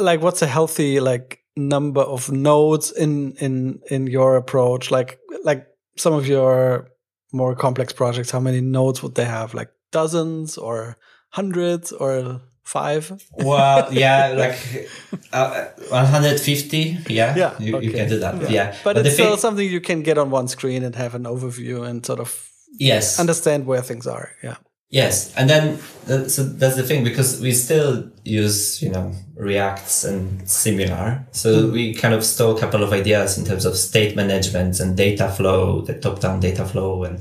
[0.00, 4.90] Like, what's a healthy like number of nodes in in in your approach?
[4.90, 5.66] Like, like
[5.96, 6.88] some of your
[7.32, 9.54] more complex projects, how many nodes would they have?
[9.54, 10.96] Like dozens or
[11.30, 13.10] hundreds or five?
[13.32, 14.88] well, yeah, like
[15.32, 16.98] uh, 150.
[17.08, 17.36] Yeah.
[17.36, 18.50] Yeah, You, you can do that.
[18.50, 18.76] Yeah.
[18.84, 21.24] But, the it's still thing- something you can get on one screen and have an
[21.24, 22.48] overview and sort of
[22.78, 23.18] yes.
[23.18, 24.30] understand where things are.
[24.42, 24.56] Yeah.
[24.90, 30.02] Yes, and then uh, so that's the thing because we still use you know Reacts
[30.02, 31.26] and similar.
[31.30, 34.96] So we kind of stole a couple of ideas in terms of state management and
[34.96, 37.18] data flow, the top-down data flow and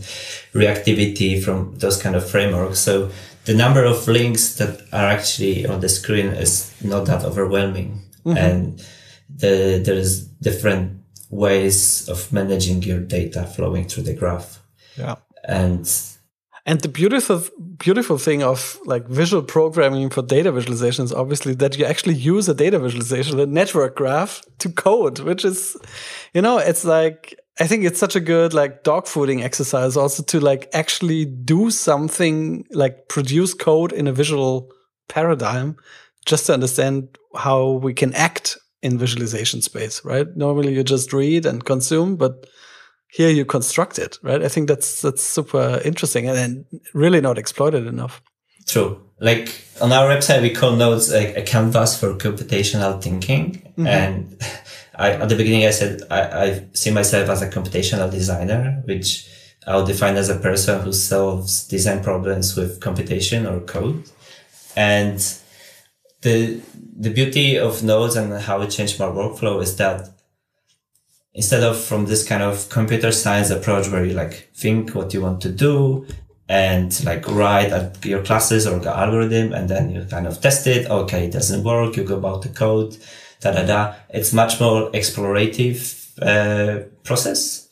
[0.54, 2.80] reactivity from those kind of frameworks.
[2.80, 3.12] So
[3.48, 8.38] the number of links that are actually on the screen is not that overwhelming, mm-hmm.
[8.38, 8.86] and
[9.34, 14.62] the there's different ways of managing your data flowing through the graph.
[14.98, 15.16] Yeah.
[15.48, 15.89] and
[16.66, 17.41] And the beautiful
[17.78, 22.50] beautiful thing of like visual programming for data visualization is obviously that you actually use
[22.50, 25.78] a data visualization, a network graph to code, which is,
[26.34, 30.24] you know, it's like I think it's such a good like dog fooding exercise also
[30.24, 34.70] to like actually do something like produce code in a visual
[35.10, 35.78] paradigm
[36.26, 40.28] just to understand how we can act in visualization space, right?
[40.36, 42.45] Normally you just read and consume, but
[43.10, 44.43] here you construct it, right?
[44.43, 48.22] I think that's that's super interesting and, and really not exploited enough.
[48.68, 49.01] True.
[49.20, 53.62] Like on our website, we call nodes like a canvas for computational thinking.
[53.78, 53.88] Mm-hmm.
[53.88, 54.41] And
[54.98, 59.30] I, at the beginning, I said I, I see myself as a computational designer, which
[59.68, 64.10] I'll define as a person who solves design problems with computation or code.
[64.76, 65.20] And
[66.22, 66.62] the
[67.00, 70.10] the beauty of nodes and how it changed my workflow is that
[71.34, 75.22] instead of from this kind of computer science approach where you like think what you
[75.22, 76.08] want to do
[76.50, 80.66] and like write at your classes or the algorithm and then you kind of test
[80.66, 80.89] it.
[80.89, 81.95] Okay, it doesn't work.
[81.95, 82.98] You go about the code,
[83.42, 83.96] da da da.
[84.10, 85.80] It's much more explorative
[86.22, 87.70] uh, process.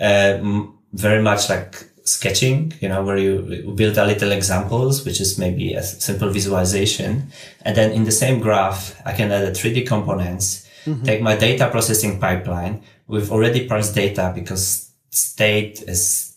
[0.00, 5.38] Um, very much like sketching, you know, where you build a little examples, which is
[5.38, 7.30] maybe a simple visualization.
[7.62, 10.66] And then in the same graph, I can add a 3D components,
[11.04, 16.36] take my data processing pipeline with already parsed data because state is,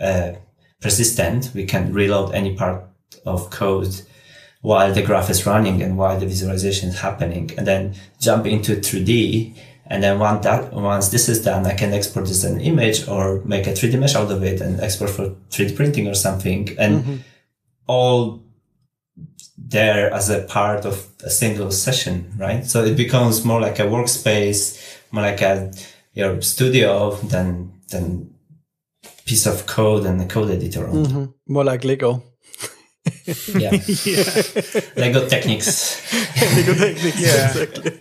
[0.00, 0.32] uh,
[0.80, 1.50] persistent.
[1.54, 2.84] We can reload any part
[3.26, 4.02] of code
[4.64, 8.74] while the graph is running and while the visualization is happening and then jump into
[8.76, 9.54] 3D.
[9.88, 13.06] And then once that, once this is done, I can export this as an image
[13.06, 16.74] or make a 3D mesh out of it and export for 3D printing or something.
[16.78, 17.16] And mm-hmm.
[17.86, 18.42] all
[19.58, 22.64] there as a part of a single session, right?
[22.64, 24.80] So it becomes more like a workspace,
[25.12, 25.74] more like a
[26.14, 28.32] your studio than than
[29.26, 30.88] piece of code and a code editor.
[30.88, 31.04] On.
[31.04, 31.52] Mm-hmm.
[31.52, 32.22] More like Lego.
[33.54, 33.70] Yeah,
[34.96, 36.00] Lego techniques.
[36.56, 37.20] Lego techniques.
[37.20, 37.50] Yeah.
[37.50, 38.00] Exactly.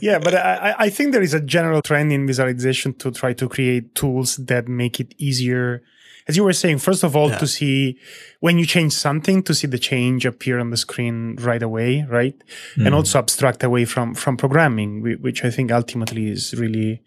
[0.00, 3.48] yeah, but I, I think there is a general trend in visualization to try to
[3.48, 5.82] create tools that make it easier.
[6.26, 7.38] As you were saying, first of all, Yeah.
[7.38, 7.98] to see
[8.40, 12.36] when you change something, to see the change appear on the screen right away, right?
[12.76, 12.94] And mm.
[12.94, 17.02] also abstract away from from programming, which I think ultimately is really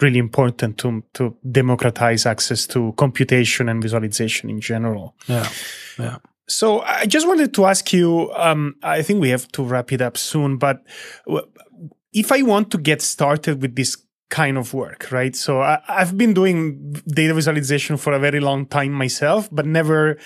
[0.00, 5.14] really important to to democratize access to computation and visualization in general.
[5.26, 5.48] Yeah.
[5.98, 6.18] Yeah.
[6.48, 8.32] So I just wanted to ask you.
[8.34, 10.82] Um, I think we have to wrap it up soon, but
[12.12, 13.96] if I want to get started with this
[14.30, 15.34] kind of work, right?
[15.34, 20.18] So I, I've been doing data visualization for a very long time myself, but never.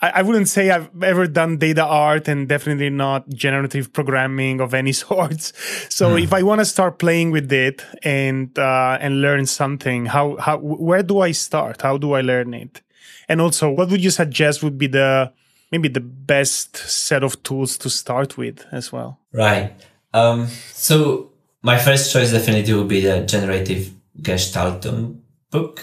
[0.00, 4.72] I, I wouldn't say I've ever done data art, and definitely not generative programming of
[4.72, 5.52] any sorts.
[5.94, 10.36] So if I want to start playing with it and uh, and learn something, how
[10.36, 11.82] how where do I start?
[11.82, 12.80] How do I learn it?
[13.28, 15.32] And also, what would you suggest would be the
[15.70, 19.20] maybe the best set of tools to start with as well?
[19.32, 19.72] Right.
[20.12, 21.29] Um, so
[21.62, 23.90] my first choice definitely would be the generative
[24.20, 25.82] Gestaltung book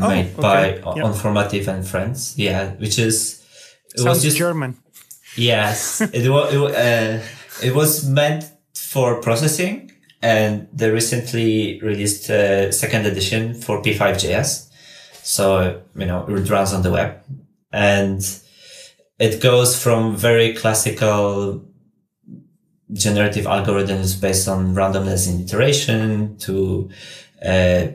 [0.00, 0.42] Oh, made okay.
[0.42, 1.02] by Yeah.
[1.04, 2.34] Onformative and Friends.
[2.36, 3.42] Yeah, which is
[3.94, 4.76] it Sounds was just German.
[5.36, 7.22] Yes, it was it, uh,
[7.66, 8.44] it was meant
[8.76, 9.90] for processing,
[10.20, 14.68] and they recently released a second edition for P5.js.
[15.22, 17.22] So you know it runs on the web,
[17.72, 18.20] and
[19.18, 21.64] it goes from very classical
[22.92, 26.88] generative algorithms based on randomness in iteration to
[27.44, 27.86] uh,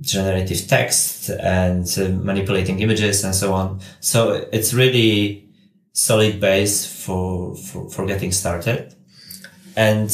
[0.00, 3.80] generative text and uh, manipulating images and so on.
[4.00, 5.46] So it's really
[5.92, 8.94] solid base for, for, for getting started.
[9.76, 10.10] And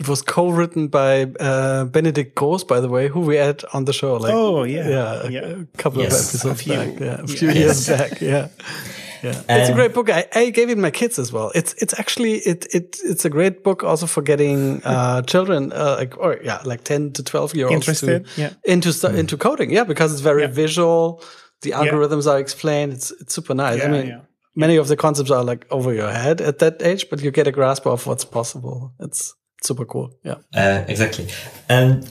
[0.00, 3.92] It was co-written by uh, Benedikt Gross, by the way, who we had on the
[3.92, 4.16] show.
[4.16, 4.88] Like, Oh, yeah.
[4.88, 5.40] yeah, Yeah.
[5.40, 6.12] a couple Yes.
[6.44, 6.72] of episodes A few.
[6.74, 7.00] back.
[7.00, 7.56] Yeah, a few Yes.
[7.56, 8.20] years back.
[8.20, 8.48] Yeah,
[9.22, 9.42] yeah.
[9.48, 10.10] it's a great book.
[10.10, 11.50] I, I gave it my kids as well.
[11.54, 15.96] It's it's actually it it it's a great book also for getting uh, children uh,
[15.98, 18.52] like or yeah like ten to twelve year olds Interested, to, yeah.
[18.64, 19.70] into stu- into coding.
[19.70, 20.48] Yeah, because it's very Yeah.
[20.48, 21.22] visual.
[21.62, 22.92] The algorithms are explained.
[22.92, 23.82] It's it's super nice.
[23.84, 24.06] I mean.
[24.06, 24.20] yeah.
[24.54, 27.46] Many of the concepts are like over your head at that age, but you get
[27.46, 28.92] a grasp of what's possible.
[28.98, 30.10] It's super cool.
[30.24, 30.38] Yeah.
[30.52, 31.28] Uh, exactly.
[31.68, 32.10] And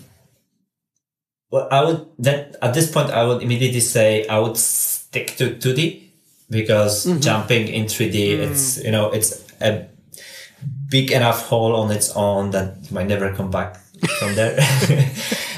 [1.51, 5.55] well, I would then at this point I would immediately say I would stick to
[5.55, 6.06] 2D
[6.49, 9.87] because jumping in 3D, it's, you know, it's a
[10.89, 13.77] big enough hole on its own that you might never come back
[14.19, 14.57] from there.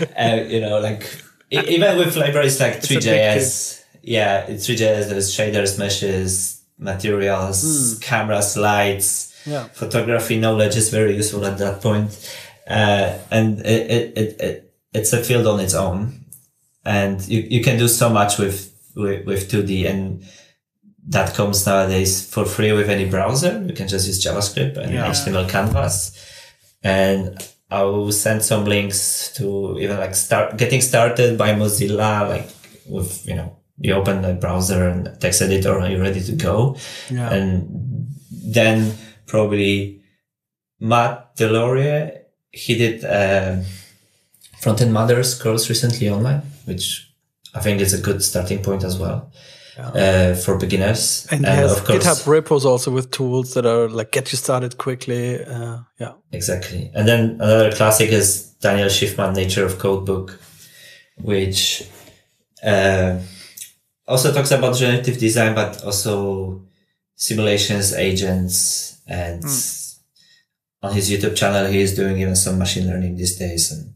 [0.19, 1.03] uh, you know, like
[1.51, 9.35] even with libraries like a Three.js, yeah, it's Three.js, there's shaders, meshes, materials, cameras, lights,
[9.45, 9.65] Yeah.
[9.73, 12.11] photography knowledge is very useful at that point.
[12.67, 16.25] Uh, and it, it, it, it, it's a field on its own.
[16.85, 20.23] And you, you can do so much with, with, with 2D and
[21.09, 23.63] that comes nowadays for free with any browser.
[23.67, 25.09] You can just use JavaScript and Yeah.
[25.09, 25.95] HTML canvas.
[26.83, 27.21] And
[27.71, 32.49] I will send some links to even like start getting started by Mozilla, like
[32.87, 36.75] with, you know, you open the browser and text editor and you're ready to go.
[37.09, 37.33] Yeah.
[37.33, 38.93] And then
[39.25, 40.01] probably
[40.79, 42.17] Matt DesLauriers,
[42.51, 43.65] he did, um
[44.61, 47.09] Frontend Masters course recently online, which
[47.55, 49.31] I think is a good starting point as well.
[49.79, 51.27] Uh, for beginners.
[51.31, 55.43] And he has GitHub repos also with tools that are like get you started quickly.
[55.43, 56.13] Uh, yeah.
[56.31, 56.91] Exactly.
[56.93, 60.39] And then another classic is Daniel Shiffman, Nature of Code book,
[61.17, 61.87] which
[62.63, 63.19] uh,
[64.07, 66.61] also talks about generative design, but also
[67.15, 69.43] simulations, agents, and
[70.81, 73.71] on his YouTube channel, he is doing even some machine learning these days.
[73.71, 73.93] And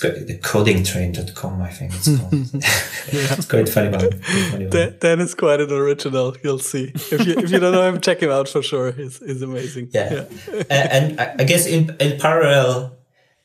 [0.00, 2.32] the codingtrain.com, I think it's called.
[2.32, 4.20] it's quite funny one.
[4.20, 4.96] Funny one.
[4.98, 6.36] Dan, is quite an original.
[6.42, 8.92] You'll see if you if you don't know him, check him out for sure.
[8.92, 9.90] He's he's amazing.
[9.92, 10.24] Yeah.
[10.48, 12.98] Uh, and, and I guess in, in parallel,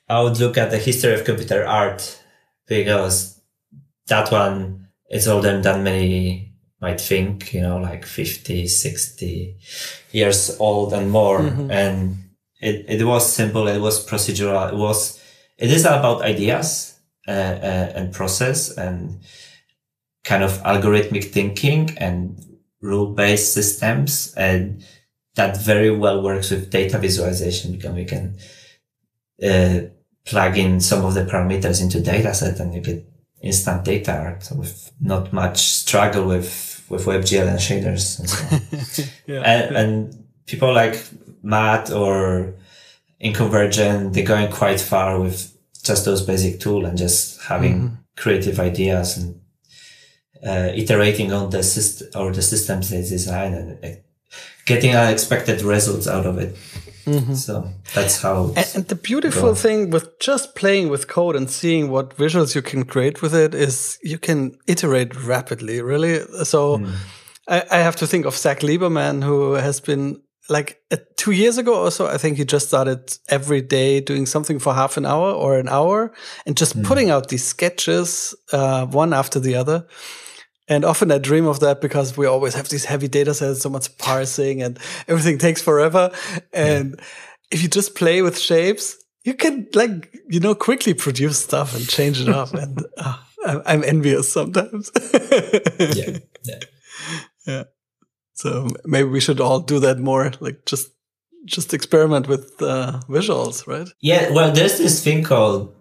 [0.09, 2.21] I would look at the history of computer art
[2.67, 3.41] because
[4.07, 9.57] that one is older than many might think, you know, like 50, 60
[10.11, 11.39] years old and more.
[11.39, 11.71] Mm-hmm.
[11.71, 12.23] And
[12.61, 13.67] it, it was simple.
[13.67, 14.71] It was procedural.
[14.71, 15.19] It was,
[15.57, 19.19] it is about ideas uh, uh, and process and
[20.23, 22.39] kind of algorithmic thinking and
[22.81, 24.33] rule based systems.
[24.35, 24.83] And
[25.35, 28.37] that very well works with data visualization because we can
[29.43, 29.87] uh,
[30.25, 33.05] plug in some of the parameters into data set and you get
[33.41, 39.09] instant data art with not much struggle with, with WebGL and shaders and so on.
[39.27, 39.41] Yeah.
[39.41, 41.03] and, and people like
[41.43, 42.55] Matt or
[43.21, 49.17] Inconvergent, they're going quite far with just those basic tool and just having creative ideas
[49.17, 49.41] and
[50.45, 53.97] uh, iterating on the system or the systems they design and uh,
[54.65, 56.55] getting unexpected results out of it.
[57.35, 58.51] So that's how.
[58.55, 59.55] And, and the beautiful Go.
[59.55, 63.53] thing with just playing with code and seeing what visuals you can create with it
[63.53, 66.21] is you can iterate rapidly, really.
[66.45, 66.83] So
[67.47, 71.57] I, I have to think of Zach Lieberman, who has been like uh, two years
[71.57, 72.07] ago or so.
[72.07, 75.67] I think he just started every day doing something for half an hour or an
[75.67, 76.13] hour
[76.45, 79.87] and just putting out these sketches, uh, one after the other.
[80.67, 83.69] And often I dream of that because we always have these heavy data sets, so
[83.69, 86.11] much parsing and everything takes forever.
[86.53, 86.99] And
[87.51, 91.87] if you just play with shapes, you can like, you know, quickly produce stuff and
[91.87, 92.53] change it up.
[92.53, 94.91] and uh, I'm, I'm envious sometimes.
[95.79, 96.17] yeah,
[97.45, 97.63] yeah.
[98.35, 100.91] So maybe we should all do that more, like just,
[101.45, 103.87] just experiment with uh, visuals, right?
[104.01, 105.73] Yeah, well, there's this thing called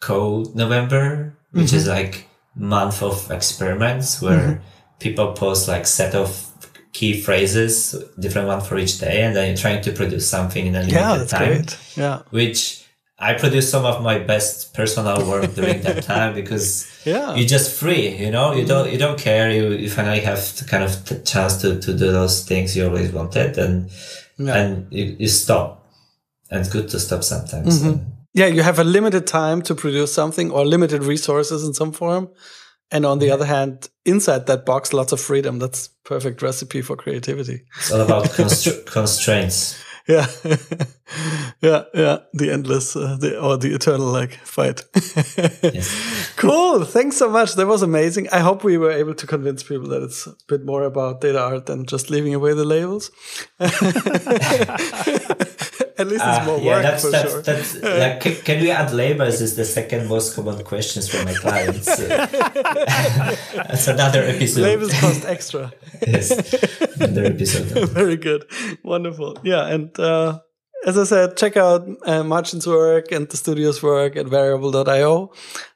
[0.00, 1.76] Codevember, which Mm-hmm.
[1.76, 4.62] is like month of experiments where
[4.98, 6.44] people post like set of
[6.92, 10.74] key phrases, different one for each day, and then you're trying to produce something in
[10.74, 11.48] a limited Yeah, that's time.
[11.48, 11.78] great.
[11.96, 12.22] Yeah.
[12.30, 12.85] Which
[13.18, 17.34] I produce some of my best personal work during that time because Yeah.
[17.34, 19.50] you're just free, you know, you don't, you don't care.
[19.50, 22.86] You, you finally have the kind of the chance to, to do those things you
[22.86, 23.90] always wanted and,
[24.38, 24.54] Yeah.
[24.56, 25.86] and you, you stop.
[26.50, 27.82] And it's good to stop sometimes.
[27.82, 28.04] Mm-hmm.
[28.34, 32.28] Yeah, you have a limited time to produce something or limited resources in some form.
[32.90, 35.58] And on the other hand, inside that box, lots of freedom.
[35.58, 37.62] That's perfect recipe for creativity.
[37.78, 39.82] It's all about constr- constraints.
[40.06, 40.26] Yeah.
[41.60, 41.84] yeah.
[41.94, 42.18] Yeah.
[42.32, 44.84] The endless, uh, the, or the eternal like fight.
[45.62, 46.32] Yes.
[46.36, 46.84] cool.
[46.84, 47.54] Thanks so much.
[47.54, 48.28] That was amazing.
[48.30, 51.40] I hope we were able to convince people that it's a bit more about data
[51.40, 53.10] art than just leaving away the labels.
[55.98, 57.40] At least it's Ah, more yeah, work that's for that's sure.
[57.42, 58.20] that's like.
[58.20, 59.40] Can, can we add labels?
[59.40, 61.86] Is the second most common questions from my clients.
[61.96, 64.60] that's another episode.
[64.60, 65.72] Labels cost extra.
[66.06, 66.30] yes,
[67.00, 67.88] another episode.
[67.88, 68.44] Very good.
[68.82, 69.38] Wonderful.
[69.42, 69.66] Yeah.
[69.68, 70.40] And uh,
[70.86, 75.32] as I said, check out uh, Marcin's work and the studio's work at variable.io.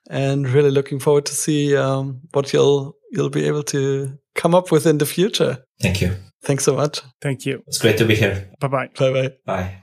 [0.08, 4.70] And really looking forward to see um, what you'll you'll be able to come up
[4.70, 5.58] with in the future.
[5.80, 6.14] Thank you.
[6.42, 7.00] Thanks so much.
[7.20, 7.62] Thank you.
[7.66, 8.50] It's great to be here.
[8.60, 8.88] Bye bye.
[8.98, 9.32] Bye bye.
[9.44, 9.82] Bye.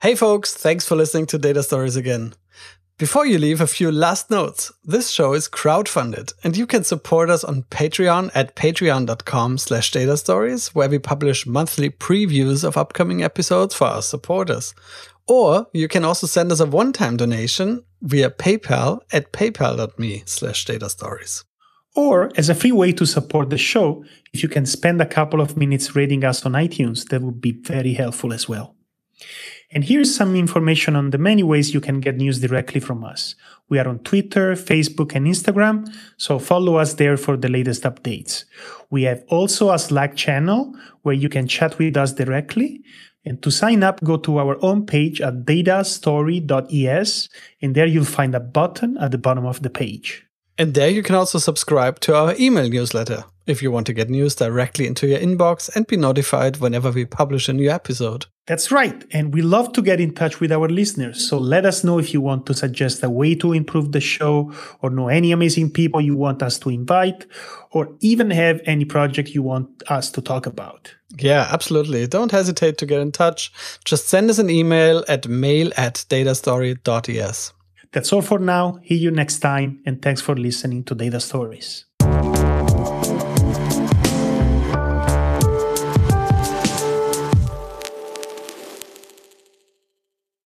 [0.00, 2.32] Hey folks, thanks for listening to Data Stories again.
[2.98, 4.72] Before you leave, a few last notes.
[4.82, 10.16] This show is crowdfunded, and you can support us on Patreon at patreon.com slash data
[10.16, 14.74] stories, where we publish monthly previews of upcoming episodes for our supporters.
[15.28, 20.90] Or you can also send us a one-time donation via PayPal at paypal.me slash data
[20.90, 21.44] stories.
[21.94, 25.40] Or as a free way to support the show, if you can spend a couple
[25.40, 28.74] of minutes rating us on iTunes, that would be very helpful as well.
[29.70, 33.34] And here's some information on the many ways you can get news directly from us.
[33.68, 38.44] We are on Twitter, Facebook, and Instagram, so follow us there for the latest updates.
[38.88, 42.82] We have also a Slack channel where you can chat with us directly.
[43.26, 47.28] And to sign up, go to our own page at datastory.es,
[47.60, 50.27] and there you'll find a button at the bottom of the page.
[50.58, 54.10] And there you can also subscribe to our email newsletter if you want to get
[54.10, 58.26] news directly into your inbox and be notified whenever we publish a new episode.
[58.46, 59.04] That's right.
[59.12, 61.28] And we love to get in touch with our listeners.
[61.28, 64.52] So let us know if you want to suggest a way to improve the show
[64.82, 67.26] or know any amazing people you want us to invite
[67.70, 70.94] or even have any project you want us to talk about.
[71.18, 72.06] Yeah, absolutely.
[72.06, 73.52] Don't hesitate to get in touch.
[73.84, 77.52] Just send us an email at mail at datastory.es.
[77.92, 78.80] That's all for now.
[78.88, 81.87] See you next time, and thanks for listening to Data Stories.